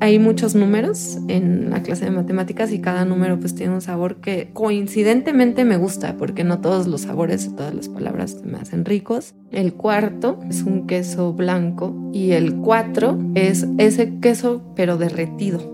Hay 0.00 0.18
muchos 0.18 0.54
números 0.54 1.18
en 1.28 1.70
la 1.70 1.82
clase 1.82 2.04
de 2.04 2.10
matemáticas 2.10 2.70
y 2.70 2.80
cada 2.80 3.04
número 3.04 3.40
pues 3.40 3.54
tiene 3.54 3.74
un 3.74 3.80
sabor 3.80 4.20
que 4.20 4.50
coincidentemente 4.52 5.64
me 5.64 5.76
gusta 5.76 6.16
porque 6.16 6.44
no 6.44 6.60
todos 6.60 6.86
los 6.86 7.02
sabores 7.02 7.50
de 7.50 7.56
todas 7.56 7.74
las 7.74 7.88
palabras 7.88 8.42
me 8.44 8.58
hacen 8.58 8.84
ricos. 8.84 9.34
El 9.50 9.74
cuarto 9.74 10.38
es 10.48 10.62
un 10.62 10.86
queso 10.86 11.32
blanco 11.32 12.10
y 12.12 12.32
el 12.32 12.56
cuatro 12.56 13.18
es 13.34 13.66
ese 13.78 14.20
queso 14.20 14.72
pero 14.76 14.98
derretido. 14.98 15.72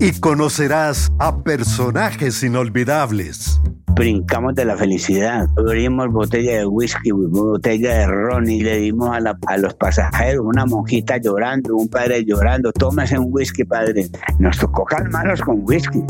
Y 0.00 0.12
conocerás 0.20 1.12
a 1.18 1.42
personajes 1.44 2.42
inolvidables 2.42 3.60
brincamos 3.94 4.54
de 4.54 4.64
la 4.64 4.76
felicidad. 4.76 5.48
Abrimos 5.56 6.12
botella 6.12 6.58
de 6.58 6.66
whisky, 6.66 7.10
botella 7.12 7.98
de 7.98 8.06
ron 8.06 8.50
y 8.50 8.60
le 8.60 8.78
dimos 8.78 9.10
a, 9.10 9.36
a, 9.46 9.56
los 9.56 9.74
pasajeros 9.74 10.44
una 10.44 10.66
monjita 10.66 11.18
llorando, 11.18 11.76
un 11.76 11.88
padre 11.88 12.24
llorando. 12.24 12.72
Tómese 12.72 13.18
un 13.18 13.28
whisky, 13.30 13.64
padre. 13.64 14.08
Nos 14.38 14.58
tocó 14.58 14.84
calmarnos 14.84 15.40
con 15.40 15.60
whisky. 15.64 16.02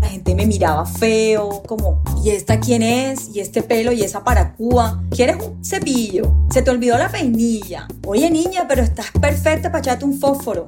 La 0.00 0.08
gente 0.08 0.34
me 0.34 0.46
miraba 0.46 0.86
feo, 0.86 1.62
como, 1.66 2.02
¿y 2.24 2.30
esta 2.30 2.58
quién 2.58 2.82
es? 2.82 3.34
¿Y 3.34 3.40
este 3.40 3.62
pelo? 3.62 3.92
¿Y 3.92 4.02
esa 4.02 4.24
paracúa? 4.24 5.02
¿Quieres 5.10 5.36
un 5.44 5.64
cepillo? 5.64 6.32
¿Se 6.50 6.62
te 6.62 6.70
olvidó 6.70 6.98
la 6.98 7.08
peinilla? 7.08 7.86
Oye, 8.06 8.30
niña, 8.30 8.66
pero 8.68 8.82
estás 8.82 9.10
perfecta 9.20 9.70
para 9.70 9.80
echarte 9.80 10.04
un 10.04 10.18
fósforo. 10.18 10.66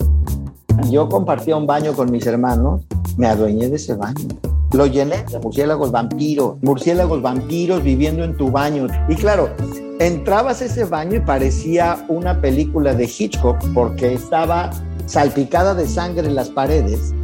Yo 0.91 1.09
compartía 1.09 1.57
un 1.57 1.67
baño 1.67 1.93
con 1.93 2.11
mis 2.11 2.27
hermanos, 2.27 2.83
me 3.17 3.27
adueñé 3.27 3.69
de 3.69 3.77
ese 3.77 3.95
baño 3.95 4.29
lo 4.73 4.87
llené 4.87 5.25
de 5.31 5.39
murciélagos 5.39 5.91
vampiros, 5.91 6.57
murciélagos 6.63 7.21
vampiros 7.23 7.83
viviendo 7.83 8.25
en 8.25 8.37
tu 8.37 8.51
baño. 8.51 8.87
Y 9.09 9.15
claro, 9.15 9.51
entrabas 9.99 10.63
a 10.63 10.67
ese 10.67 10.85
baño 10.85 11.17
y 11.17 11.21
parecía 11.21 12.05
una 12.09 12.41
película 12.41 12.95
de 12.95 13.05
Hitchcock 13.05 13.59
porque 13.75 14.15
estaba 14.15 14.71
salpicada 15.07 15.75
de 15.75 15.87
sangre 15.87 16.27
en 16.27 16.35
las 16.35 16.49
paredes. 16.51 17.15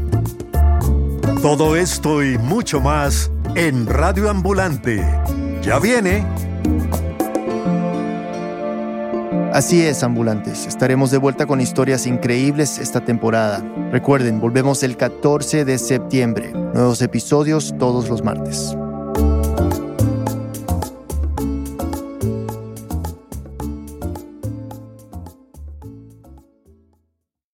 Todo 1.42 1.76
esto 1.76 2.22
y 2.22 2.36
mucho 2.38 2.80
más 2.80 3.30
en 3.54 3.86
Radio 3.86 4.28
Ambulante. 4.28 5.04
Ya 5.62 5.78
viene. 5.78 6.47
Así 9.52 9.80
es, 9.80 10.02
ambulantes. 10.02 10.66
Estaremos 10.66 11.10
de 11.10 11.18
vuelta 11.18 11.46
con 11.46 11.60
historias 11.60 12.06
increíbles 12.06 12.78
esta 12.78 13.00
temporada. 13.00 13.64
Recuerden, 13.90 14.40
volvemos 14.40 14.82
el 14.82 14.96
14 14.96 15.64
de 15.64 15.78
septiembre. 15.78 16.52
Nuevos 16.52 17.00
episodios 17.00 17.74
todos 17.78 18.10
los 18.10 18.22
martes. 18.22 18.76